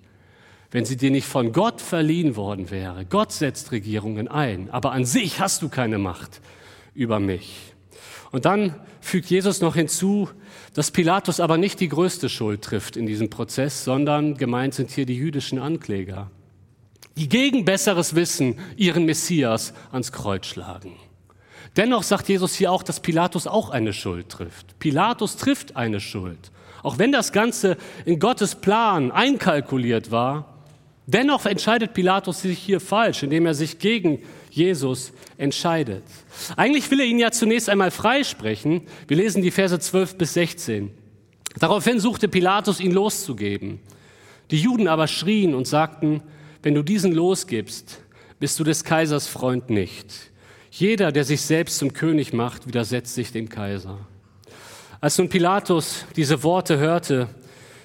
wenn 0.75 0.85
sie 0.85 0.97
dir 0.97 1.13
nicht 1.13 1.29
von 1.29 1.53
Gott 1.53 1.81
verliehen 1.81 2.35
worden 2.35 2.69
wäre. 2.73 3.05
Gott 3.05 3.31
setzt 3.31 3.71
Regierungen 3.71 4.27
ein, 4.27 4.71
aber 4.73 4.91
an 4.91 5.05
sich 5.05 5.39
hast 5.39 5.63
du 5.63 5.69
keine 5.69 5.99
Macht 5.99 6.41
über 6.95 7.21
mich. 7.21 7.73
Und 8.33 8.45
dann 8.45 8.75
fügt 9.01 9.31
Jesus 9.31 9.61
noch 9.61 9.77
hinzu, 9.77 10.29
dass 10.73 10.91
Pilatus 10.91 11.39
aber 11.39 11.59
nicht 11.59 11.79
die 11.79 11.89
größte 11.89 12.29
Schuld 12.29 12.63
trifft 12.63 12.97
in 12.97 13.07
diesem 13.07 13.31
Prozess, 13.31 13.85
sondern 13.85 14.37
gemeint 14.37 14.75
sind 14.75 14.91
hier 14.91 15.07
die 15.07 15.15
jüdischen 15.15 15.61
Ankläger, 15.61 16.33
die 17.17 17.29
gegen 17.29 17.65
besseres 17.65 18.17
Wissen 18.17 18.59
ihren 18.77 19.05
Messias 19.05 19.75
ans 19.93 20.11
Kreuz 20.11 20.47
schlagen. 20.47 20.97
Dennoch 21.77 22.03
sagt 22.03 22.29
Jesus 22.29 22.53
hier 22.53 22.73
auch, 22.73 22.83
dass 22.83 22.99
Pilatus 22.99 23.47
auch 23.47 23.71
eine 23.71 23.93
Schuld 23.93 24.29
trifft. 24.29 24.77
Pilatus 24.81 25.37
trifft 25.37 25.77
eine 25.77 26.01
Schuld. 26.01 26.51
Auch 26.83 26.99
wenn 26.99 27.13
das 27.13 27.31
Ganze 27.31 27.77
in 28.05 28.19
Gottes 28.19 28.57
Plan 28.57 29.13
einkalkuliert 29.13 30.11
war, 30.11 30.54
dennoch 31.07 31.47
entscheidet 31.47 31.95
Pilatus 31.95 32.43
sich 32.43 32.59
hier 32.59 32.81
falsch, 32.81 33.23
indem 33.23 33.47
er 33.47 33.55
sich 33.55 33.79
gegen 33.79 34.21
Jesus 34.51 35.13
entscheidet. 35.37 36.05
Eigentlich 36.57 36.91
will 36.91 37.01
er 37.01 37.07
ihn 37.07 37.19
ja 37.19 37.31
zunächst 37.31 37.69
einmal 37.69 37.91
freisprechen. 37.91 38.83
Wir 39.09 39.17
lesen 39.17 39.43
die 39.43 39.51
Verse 39.51 39.79
12 39.79 40.17
bis 40.17 40.35
16. 40.35 40.91
Daraufhin 41.59 42.01
suchte 42.01 42.29
Pilatus, 42.29 42.81
ihn 42.81 42.93
loszugeben. 42.93 43.81
Die 44.51 44.59
Juden 44.59 44.89
aber 44.89 45.07
schrien 45.07 45.55
und 45.55 45.67
sagten, 45.67 46.23
wenn 46.63 46.75
du 46.75 46.83
diesen 46.83 47.13
losgibst, 47.13 48.01
bist 48.41 48.59
du 48.59 48.65
des 48.65 48.85
Kaisers 48.85 49.27
Freund 49.27 49.71
nicht. 49.71 50.31
Jeder, 50.71 51.13
der 51.13 51.25
sich 51.25 51.43
selbst 51.43 51.79
zum 51.79 51.93
König 51.93 52.33
macht, 52.33 52.67
widersetzt 52.67 53.15
sich 53.15 53.33
dem 53.33 53.49
Kaiser. 53.49 53.99
Als 55.01 55.19
nun 55.19 55.29
Pilatus 55.29 56.05
diese 56.17 56.43
Worte 56.43 56.79
hörte, 56.79 57.29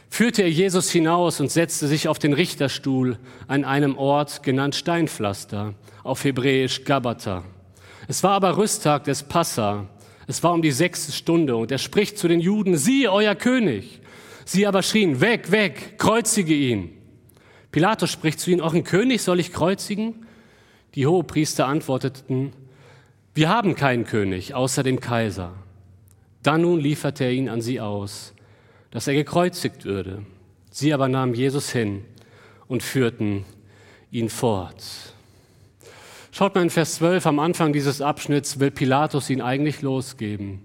führte 0.10 0.42
er 0.42 0.50
Jesus 0.50 0.90
hinaus 0.90 1.40
und 1.40 1.52
setzte 1.52 1.88
sich 1.88 2.08
auf 2.08 2.20
den 2.20 2.34
Richterstuhl 2.34 3.18
an 3.48 3.64
einem 3.64 3.98
Ort 3.98 4.44
genannt 4.44 4.76
Steinpflaster, 4.76 5.76
auf 6.04 6.24
Hebräisch 6.24 6.84
Gabata. 6.84 7.44
Es 8.08 8.24
war 8.24 8.32
aber 8.32 8.58
Rüsttag 8.58 9.04
des 9.04 9.24
Passa. 9.24 9.88
Es 10.28 10.44
war 10.44 10.54
um 10.54 10.62
die 10.62 10.72
sechste 10.72 11.12
Stunde 11.12 11.56
und 11.56 11.72
er 11.72 11.78
spricht 11.78 12.18
zu 12.18 12.28
den 12.28 12.40
Juden, 12.40 12.76
siehe 12.76 13.12
euer 13.12 13.36
König. 13.36 14.02
Sie 14.46 14.66
aber 14.66 14.82
schrien, 14.82 15.22
weg, 15.22 15.52
weg, 15.52 16.00
kreuzige 16.00 16.56
ihn. 16.56 16.92
Pilatus 17.72 18.12
spricht 18.12 18.40
zu 18.40 18.50
ihnen, 18.50 18.62
euren 18.62 18.84
König 18.84 19.22
soll 19.22 19.40
ich 19.40 19.54
kreuzigen? 19.54 20.26
Die 20.96 21.06
Hohepriester 21.06 21.68
antworteten, 21.68 22.52
wir 23.36 23.50
haben 23.50 23.76
keinen 23.76 24.06
König 24.06 24.56
außer 24.56 24.82
dem 24.82 25.00
Kaiser. 25.00 25.54
Dann 26.42 26.62
nun 26.62 26.80
lieferte 26.80 27.26
er 27.26 27.32
ihn 27.32 27.48
an 27.48 27.62
sie 27.62 27.80
aus, 27.80 28.34
dass 28.92 29.08
er 29.08 29.14
gekreuzigt 29.14 29.86
würde. 29.86 30.26
Sie 30.72 30.94
aber 30.94 31.08
nahmen 31.08 31.34
Jesus 31.34 31.70
hin 31.72 32.06
und 32.68 32.84
führten 32.84 33.46
ihn 34.12 34.30
fort. 34.30 34.84
Schaut 36.32 36.56
mal 36.56 36.62
in 36.62 36.70
Vers 36.70 36.96
12, 36.96 37.26
am 37.26 37.40
Anfang 37.40 37.74
dieses 37.74 38.02
Abschnitts 38.02 38.60
will 38.60 38.72
Pilatus 38.72 39.30
ihn 39.30 39.42
eigentlich 39.42 39.82
losgeben. 39.82 40.62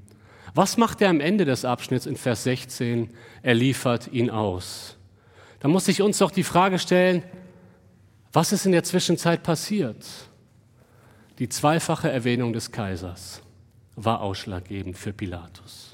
Was 0.54 0.76
macht 0.76 1.00
er 1.02 1.10
am 1.10 1.20
Ende 1.20 1.44
des 1.44 1.64
Abschnitts 1.64 2.06
in 2.06 2.16
Vers 2.16 2.44
16? 2.44 3.10
Er 3.42 3.54
liefert 3.54 4.12
ihn 4.12 4.30
aus. 4.30 4.96
Da 5.60 5.68
muss 5.68 5.86
sich 5.86 6.02
uns 6.02 6.18
doch 6.18 6.30
die 6.30 6.44
Frage 6.44 6.78
stellen, 6.78 7.22
was 8.32 8.52
ist 8.52 8.66
in 8.66 8.72
der 8.72 8.84
Zwischenzeit 8.84 9.42
passiert? 9.42 10.04
Die 11.38 11.48
zweifache 11.48 12.10
Erwähnung 12.10 12.52
des 12.52 12.70
Kaisers 12.70 13.42
war 13.96 14.20
ausschlaggebend 14.20 14.96
für 14.96 15.12
Pilatus. 15.12 15.93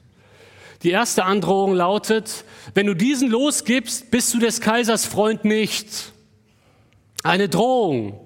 Die 0.83 0.91
erste 0.91 1.25
Androhung 1.25 1.75
lautet, 1.75 2.45
wenn 2.75 2.87
du 2.87 2.95
diesen 2.95 3.29
losgibst, 3.29 4.11
bist 4.11 4.33
du 4.33 4.39
des 4.39 4.61
Kaisers 4.61 5.05
Freund 5.05 5.45
nicht. 5.45 6.13
Eine 7.23 7.49
Drohung. 7.49 8.19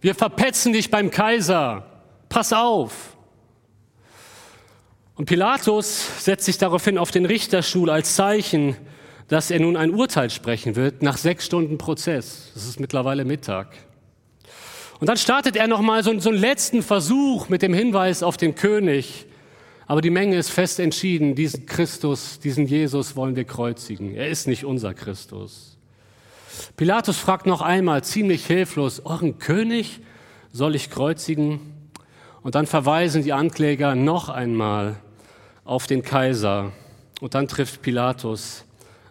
Wir 0.00 0.14
verpetzen 0.14 0.72
dich 0.72 0.90
beim 0.90 1.10
Kaiser. 1.10 1.86
Pass 2.28 2.52
auf. 2.52 3.16
Und 5.14 5.26
Pilatus 5.26 6.24
setzt 6.24 6.46
sich 6.46 6.58
daraufhin 6.58 6.98
auf 6.98 7.10
den 7.10 7.26
Richterstuhl 7.26 7.90
als 7.90 8.16
Zeichen, 8.16 8.76
dass 9.28 9.52
er 9.52 9.60
nun 9.60 9.76
ein 9.76 9.94
Urteil 9.94 10.30
sprechen 10.30 10.74
wird 10.74 11.02
nach 11.02 11.16
sechs 11.16 11.46
Stunden 11.46 11.78
Prozess. 11.78 12.50
Es 12.56 12.66
ist 12.66 12.80
mittlerweile 12.80 13.24
Mittag. 13.24 13.68
Und 14.98 15.08
dann 15.08 15.16
startet 15.16 15.56
er 15.56 15.68
nochmal 15.68 16.02
so, 16.02 16.18
so 16.18 16.30
einen 16.30 16.38
letzten 16.38 16.82
Versuch 16.82 17.48
mit 17.48 17.62
dem 17.62 17.72
Hinweis 17.72 18.22
auf 18.22 18.36
den 18.36 18.54
König. 18.54 19.26
Aber 19.90 20.02
die 20.02 20.10
Menge 20.10 20.36
ist 20.36 20.50
fest 20.50 20.78
entschieden, 20.78 21.34
diesen 21.34 21.66
Christus, 21.66 22.38
diesen 22.38 22.68
Jesus 22.68 23.16
wollen 23.16 23.34
wir 23.34 23.42
kreuzigen. 23.42 24.14
Er 24.14 24.28
ist 24.28 24.46
nicht 24.46 24.64
unser 24.64 24.94
Christus. 24.94 25.76
Pilatus 26.76 27.16
fragt 27.16 27.46
noch 27.46 27.60
einmal 27.60 28.04
ziemlich 28.04 28.46
hilflos, 28.46 29.04
euren 29.04 29.40
König 29.40 29.98
soll 30.52 30.76
ich 30.76 30.90
kreuzigen? 30.90 31.58
Und 32.42 32.54
dann 32.54 32.68
verweisen 32.68 33.24
die 33.24 33.32
Ankläger 33.32 33.96
noch 33.96 34.28
einmal 34.28 35.00
auf 35.64 35.88
den 35.88 36.02
Kaiser. 36.02 36.70
Und 37.20 37.34
dann 37.34 37.48
trifft 37.48 37.82
Pilatus 37.82 38.64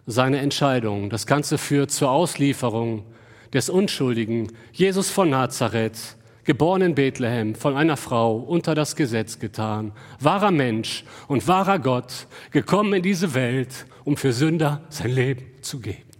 seine 0.06 0.38
Entscheidung. 0.38 1.10
Das 1.10 1.26
Ganze 1.26 1.58
führt 1.58 1.90
zur 1.90 2.10
Auslieferung 2.10 3.04
des 3.52 3.68
Unschuldigen, 3.68 4.50
Jesus 4.72 5.10
von 5.10 5.28
Nazareth, 5.28 6.16
geboren 6.50 6.82
in 6.82 6.96
Bethlehem, 6.96 7.54
von 7.54 7.76
einer 7.76 7.96
Frau 7.96 8.36
unter 8.36 8.74
das 8.74 8.96
Gesetz 8.96 9.38
getan, 9.38 9.92
wahrer 10.18 10.50
Mensch 10.50 11.04
und 11.28 11.46
wahrer 11.46 11.78
Gott, 11.78 12.26
gekommen 12.50 12.92
in 12.94 13.02
diese 13.04 13.34
Welt, 13.34 13.86
um 14.02 14.16
für 14.16 14.32
Sünder 14.32 14.82
sein 14.88 15.12
Leben 15.12 15.44
zu 15.62 15.78
geben. 15.78 16.10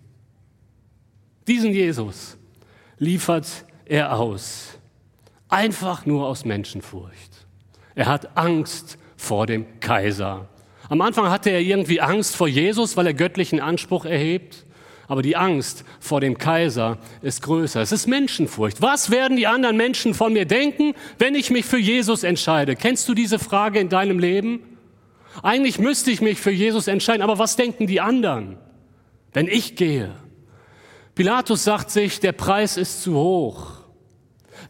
Diesen 1.49 1.73
Jesus 1.73 2.37
liefert 2.99 3.49
er 3.87 4.17
aus, 4.17 4.79
einfach 5.49 6.07
nur 6.07 6.29
aus 6.29 6.45
Menschenfurcht. 6.45 7.49
Er 7.97 8.07
hat 8.07 8.37
Angst 8.37 8.99
vor 9.17 9.47
dem 9.49 9.81
Kaiser. 9.81 10.49
Am 10.89 11.01
Anfang 11.01 11.29
hatte 11.29 11.51
er 11.51 11.61
irgendwie 11.61 12.01
Angst 12.01 12.37
vor 12.37 12.47
Jesus, 12.47 12.97
weil 12.97 13.09
er 13.09 13.15
göttlichen 13.15 13.59
Anspruch 13.59 14.05
erhebt. 14.05 14.65
Aber 15.11 15.23
die 15.23 15.37
Angst 15.37 15.85
vor 15.99 16.21
dem 16.21 16.39
Kaiser 16.39 16.97
ist 17.21 17.43
größer. 17.43 17.81
Es 17.81 17.91
ist 17.91 18.07
Menschenfurcht. 18.07 18.81
Was 18.81 19.11
werden 19.11 19.37
die 19.37 19.49
anderen 19.49 19.77
Menschen 19.77 20.15
von 20.15 20.33
mir 20.33 20.45
denken, 20.45 20.95
wenn 21.19 21.35
ich 21.35 21.51
mich 21.51 21.67
für 21.67 21.81
Jesus 21.81 22.23
entscheide? 22.23 22.77
Kennst 22.77 23.09
du 23.09 23.15
diese 23.15 23.41
Frage 23.41 23.81
in 23.81 23.89
deinem 23.89 24.21
Leben? 24.21 24.61
Eigentlich 25.43 25.81
müsste 25.81 26.13
ich 26.13 26.21
mich 26.21 26.39
für 26.39 26.53
Jesus 26.53 26.87
entscheiden, 26.87 27.23
aber 27.23 27.41
was 27.41 27.57
denken 27.57 27.89
die 27.89 28.01
anderen, 28.01 28.57
wenn 29.33 29.49
ich 29.49 29.75
gehe? 29.75 30.15
Pilatus 31.17 31.65
sagt 31.65 31.91
sich, 31.91 32.21
der 32.21 32.31
Preis 32.31 32.77
ist 32.77 33.03
zu 33.03 33.17
hoch. 33.17 33.81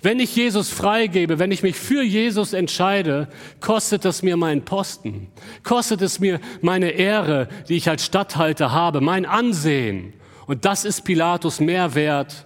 Wenn 0.01 0.21
ich 0.21 0.35
Jesus 0.35 0.71
freigebe, 0.71 1.39
wenn 1.39 1.53
ich 1.53 1.63
mich 1.63 1.77
für 1.77 2.03
Jesus 2.03 2.55
entscheide, 2.55 3.29
kostet 3.61 4.07
es 4.07 4.23
mir 4.23 4.39
meinen 4.39 4.65
Posten, 4.65 5.31
kostet 5.65 6.01
es 6.01 6.19
mir 6.19 6.41
meine 6.63 6.93
Ehre, 6.93 7.49
die 7.69 7.77
ich 7.77 7.91
als 7.91 8.07
Statthalter 8.07 8.73
habe, 8.73 9.03
mein 9.03 9.27
Ansehen. 9.27 10.15
Und 10.51 10.65
das 10.65 10.85
ist 10.85 11.03
Pilatus 11.03 11.61
mehr 11.61 11.95
wert 11.95 12.45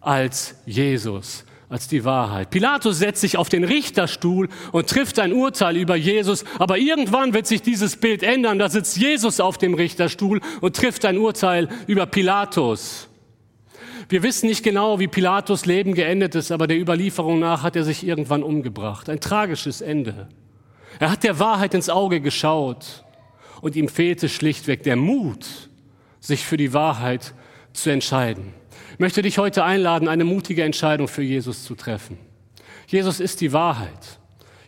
als 0.00 0.56
Jesus, 0.66 1.44
als 1.68 1.86
die 1.86 2.04
Wahrheit. 2.04 2.50
Pilatus 2.50 2.98
setzt 2.98 3.20
sich 3.20 3.36
auf 3.36 3.48
den 3.48 3.62
Richterstuhl 3.62 4.48
und 4.72 4.88
trifft 4.88 5.20
ein 5.20 5.32
Urteil 5.32 5.76
über 5.76 5.94
Jesus, 5.94 6.44
aber 6.58 6.76
irgendwann 6.78 7.34
wird 7.34 7.46
sich 7.46 7.62
dieses 7.62 7.98
Bild 7.98 8.24
ändern. 8.24 8.58
Da 8.58 8.68
sitzt 8.68 8.96
Jesus 8.96 9.38
auf 9.38 9.58
dem 9.58 9.74
Richterstuhl 9.74 10.40
und 10.60 10.74
trifft 10.74 11.04
ein 11.04 11.18
Urteil 11.18 11.68
über 11.86 12.06
Pilatus. 12.06 13.06
Wir 14.08 14.24
wissen 14.24 14.48
nicht 14.48 14.64
genau, 14.64 14.98
wie 14.98 15.06
Pilatus 15.06 15.66
Leben 15.66 15.94
geendet 15.94 16.34
ist, 16.34 16.50
aber 16.50 16.66
der 16.66 16.80
Überlieferung 16.80 17.38
nach 17.38 17.62
hat 17.62 17.76
er 17.76 17.84
sich 17.84 18.04
irgendwann 18.04 18.42
umgebracht. 18.42 19.08
Ein 19.08 19.20
tragisches 19.20 19.82
Ende. 19.82 20.26
Er 20.98 21.12
hat 21.12 21.22
der 21.22 21.38
Wahrheit 21.38 21.74
ins 21.74 21.90
Auge 21.90 22.20
geschaut 22.20 23.04
und 23.60 23.76
ihm 23.76 23.88
fehlte 23.88 24.28
schlichtweg 24.28 24.82
der 24.82 24.96
Mut, 24.96 25.46
sich 26.26 26.44
für 26.44 26.56
die 26.56 26.72
Wahrheit 26.72 27.34
zu 27.72 27.90
entscheiden. 27.90 28.52
Ich 28.94 28.98
möchte 28.98 29.22
dich 29.22 29.38
heute 29.38 29.62
einladen, 29.62 30.08
eine 30.08 30.24
mutige 30.24 30.64
Entscheidung 30.64 31.06
für 31.06 31.22
Jesus 31.22 31.64
zu 31.64 31.74
treffen. 31.74 32.18
Jesus 32.88 33.20
ist 33.20 33.40
die 33.40 33.52
Wahrheit. 33.52 34.18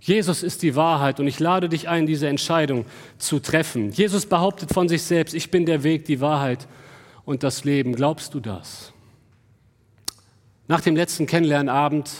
Jesus 0.01 0.43
ist 0.43 0.63
die 0.63 0.77
Wahrheit 0.77 1.19
und 1.19 1.27
ich 1.27 1.41
lade 1.41 1.69
dich 1.69 1.89
ein, 1.89 2.07
diese 2.07 2.29
Entscheidung 2.29 2.87
zu 3.19 3.41
treffen. 3.41 3.91
Jesus 3.91 4.27
behauptet 4.27 4.73
von 4.73 4.89
sich 4.89 5.03
selbst, 5.03 5.35
ich 5.35 5.51
bin 5.51 5.67
der 5.67 5.83
Weg, 5.83 6.05
die 6.05 6.21
Wahrheit 6.21 6.69
und 7.25 7.43
das 7.43 7.65
Leben. 7.65 7.95
Glaubst 7.95 8.35
du 8.35 8.41
das? 8.41 8.93
Nach 10.69 10.81
dem 10.81 10.95
letzten 10.95 11.27
Kennenlernabend 11.27 12.11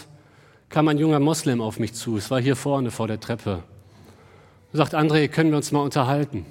kam 0.67 0.87
ein 0.87 0.97
junger 0.97 1.19
Moslem 1.19 1.61
auf 1.61 1.79
mich 1.79 1.93
zu. 1.93 2.17
Es 2.17 2.29
war 2.29 2.41
hier 2.41 2.55
vorne 2.55 2.91
vor 2.91 3.07
der 3.07 3.19
Treppe. 3.19 3.63
Er 4.73 4.77
sagt, 4.77 4.93
André, 4.93 5.29
können 5.29 5.51
wir 5.51 5.57
uns 5.57 5.71
mal 5.71 5.81
unterhalten? 5.81 6.45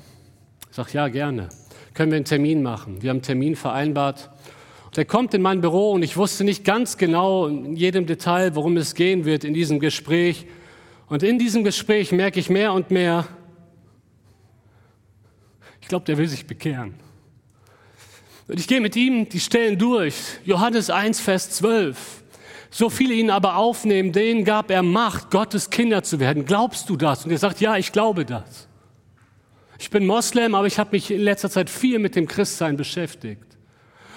Ich 0.71 0.77
sage, 0.77 0.91
ja, 0.93 1.09
gerne. 1.09 1.51
Können 1.99 2.13
wir 2.13 2.17
einen 2.19 2.27
Termin 2.27 2.63
machen? 2.63 3.03
Wir 3.03 3.11
haben 3.11 3.17
einen 3.17 3.23
Termin 3.23 3.57
vereinbart. 3.57 4.31
Und 4.87 4.97
er 4.97 5.05
kommt 5.05 5.35
in 5.35 5.43
mein 5.43 5.61
Büro 5.61 5.91
und 5.91 6.05
ich 6.05 6.17
wusste 6.17 6.45
nicht 6.45 6.65
ganz 6.65 6.97
genau 6.97 7.49
in 7.49 7.75
jedem 7.75 8.07
Detail, 8.07 8.55
worum 8.55 8.77
es 8.77 8.95
gehen 8.95 9.25
wird 9.25 9.43
in 9.43 9.53
diesem 9.53 9.81
Gespräch. 9.81 10.47
Und 11.09 11.25
in 11.25 11.41
diesem 11.41 11.65
Gespräch 11.65 12.13
merke 12.13 12.39
ich 12.39 12.51
mehr 12.51 12.73
und 12.73 12.93
mehr, 12.93 13.27
ich 15.81 15.89
glaube, 15.89 16.05
der 16.05 16.19
will 16.19 16.29
sich 16.29 16.47
bekehren. 16.47 16.95
Und 18.47 18.61
ich 18.61 18.69
gehe 18.69 18.81
mit 18.81 18.95
ihm 18.95 19.29
die 19.29 19.41
Stellen 19.41 19.77
durch. 19.77 20.15
Johannes 20.45 20.91
1, 20.91 21.19
Vers 21.19 21.51
12. 21.51 22.23
So 22.71 22.91
viele 22.91 23.15
ihn 23.15 23.29
aber 23.29 23.57
aufnehmen, 23.57 24.13
denen 24.13 24.45
gab 24.45 24.71
er 24.71 24.85
Macht, 24.85 25.33
Gottes 25.33 25.69
Kinder 25.69 26.05
zu 26.05 26.21
werden. 26.21 26.45
Glaubst 26.45 26.89
du 26.91 26.97
das? 26.97 27.25
Und 27.25 27.33
er 27.33 27.39
sagt, 27.39 27.61
ja, 27.61 27.77
ich 27.77 27.91
glaube 27.91 28.25
das. 28.25 28.68
Ich 29.79 29.91
bin 29.91 30.07
Moslem, 30.07 30.55
aber 30.55 30.67
ich 30.67 30.79
habe 30.79 30.91
mich 30.93 31.11
in 31.11 31.21
letzter 31.21 31.51
Zeit 31.51 31.71
viel 31.71 31.99
mit 31.99 32.17
dem 32.17 32.27
Christsein 32.27 32.77
beschäftigt. 32.77 33.45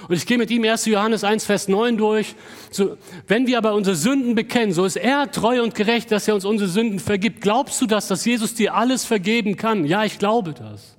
Und 0.08 0.16
ich 0.16 0.26
gehe 0.26 0.40
mit 0.40 0.50
ihm 0.50 0.64
1. 0.64 0.86
Johannes 0.86 1.24
1, 1.24 1.46
Vers 1.46 1.68
9 1.68 1.98
durch. 1.98 2.36
So, 2.72 2.98
wenn 3.28 3.46
wir 3.46 3.60
aber 3.60 3.76
unsere 3.76 3.96
Sünden 3.96 4.34
bekennen, 4.34 4.74
so 4.74 4.84
ist 4.86 4.96
er 4.96 5.30
treu 5.32 5.62
und 5.62 5.76
gerecht, 5.76 6.12
dass 6.12 6.28
er 6.28 6.34
uns 6.34 6.44
unsere 6.46 6.70
Sünden 6.70 7.00
vergibt. 7.00 7.42
Glaubst 7.42 7.80
du 7.82 7.86
das, 7.86 8.08
dass 8.08 8.26
Jesus 8.26 8.56
dir 8.56 8.74
alles 8.74 9.06
vergeben 9.06 9.58
kann? 9.58 9.86
Ja, 9.86 10.04
ich 10.04 10.18
glaube 10.18 10.54
das. 10.54 10.98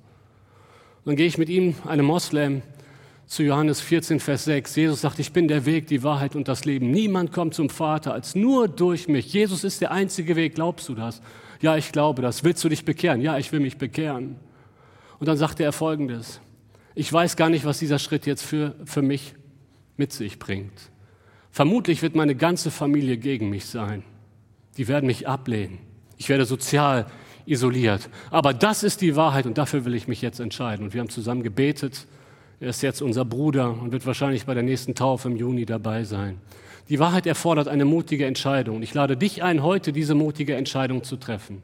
Und 1.03 1.07
dann 1.07 1.15
gehe 1.17 1.27
ich 1.27 1.37
mit 1.37 1.49
ihm, 1.49 1.75
einem 1.85 2.05
Moslem, 2.05 2.61
zu 3.25 3.43
Johannes 3.43 3.81
14, 3.81 4.19
Vers 4.19 4.45
6. 4.45 4.75
Jesus 4.75 5.01
sagt, 5.01 5.19
ich 5.19 5.33
bin 5.33 5.47
der 5.47 5.65
Weg, 5.65 5.87
die 5.87 6.03
Wahrheit 6.03 6.35
und 6.35 6.47
das 6.47 6.65
Leben. 6.65 6.91
Niemand 6.91 7.31
kommt 7.31 7.53
zum 7.55 7.69
Vater 7.69 8.13
als 8.13 8.35
nur 8.35 8.67
durch 8.67 9.07
mich. 9.07 9.33
Jesus 9.33 9.63
ist 9.63 9.81
der 9.81 9.91
einzige 9.91 10.35
Weg. 10.35 10.55
Glaubst 10.55 10.87
du 10.87 10.93
das? 10.93 11.21
Ja, 11.59 11.75
ich 11.75 11.91
glaube 11.91 12.21
das. 12.21 12.43
Willst 12.43 12.63
du 12.63 12.69
dich 12.69 12.85
bekehren? 12.85 13.21
Ja, 13.21 13.37
ich 13.37 13.51
will 13.51 13.59
mich 13.59 13.77
bekehren. 13.77 14.35
Und 15.23 15.27
dann 15.27 15.37
sagte 15.37 15.63
er 15.63 15.71
Folgendes. 15.71 16.41
Ich 16.95 17.13
weiß 17.13 17.37
gar 17.37 17.49
nicht, 17.49 17.63
was 17.63 17.79
dieser 17.79 17.97
Schritt 17.97 18.25
jetzt 18.25 18.43
für, 18.43 18.75
für 18.83 19.01
mich 19.01 19.35
mit 19.95 20.11
sich 20.11 20.37
bringt. 20.37 20.73
Vermutlich 21.49 22.01
wird 22.01 22.13
meine 22.13 22.35
ganze 22.35 22.71
Familie 22.71 23.15
gegen 23.15 23.49
mich 23.49 23.67
sein. 23.67 24.03
Die 24.75 24.89
werden 24.89 25.05
mich 25.05 25.25
ablehnen. 25.25 25.77
Ich 26.17 26.27
werde 26.27 26.43
sozial 26.43 27.05
isoliert. 27.45 28.09
Aber 28.31 28.53
das 28.53 28.83
ist 28.83 28.99
die 28.99 29.15
Wahrheit 29.15 29.45
und 29.45 29.57
dafür 29.57 29.85
will 29.85 29.95
ich 29.95 30.09
mich 30.09 30.21
jetzt 30.21 30.41
entscheiden. 30.41 30.87
Und 30.87 30.93
wir 30.93 30.99
haben 30.99 31.07
zusammen 31.07 31.41
gebetet. 31.41 32.05
Er 32.59 32.67
ist 32.67 32.81
jetzt 32.81 33.01
unser 33.01 33.23
Bruder 33.23 33.81
und 33.81 33.93
wird 33.93 34.05
wahrscheinlich 34.05 34.45
bei 34.45 34.53
der 34.53 34.63
nächsten 34.63 34.93
Taufe 34.93 35.29
im 35.29 35.37
Juni 35.37 35.65
dabei 35.65 36.03
sein. 36.03 36.41
Die 36.89 36.99
Wahrheit 36.99 37.25
erfordert 37.27 37.69
eine 37.69 37.85
mutige 37.85 38.25
Entscheidung. 38.25 38.81
Ich 38.81 38.93
lade 38.93 39.15
dich 39.15 39.41
ein, 39.41 39.63
heute 39.63 39.93
diese 39.93 40.15
mutige 40.15 40.57
Entscheidung 40.57 41.01
zu 41.05 41.15
treffen. 41.15 41.63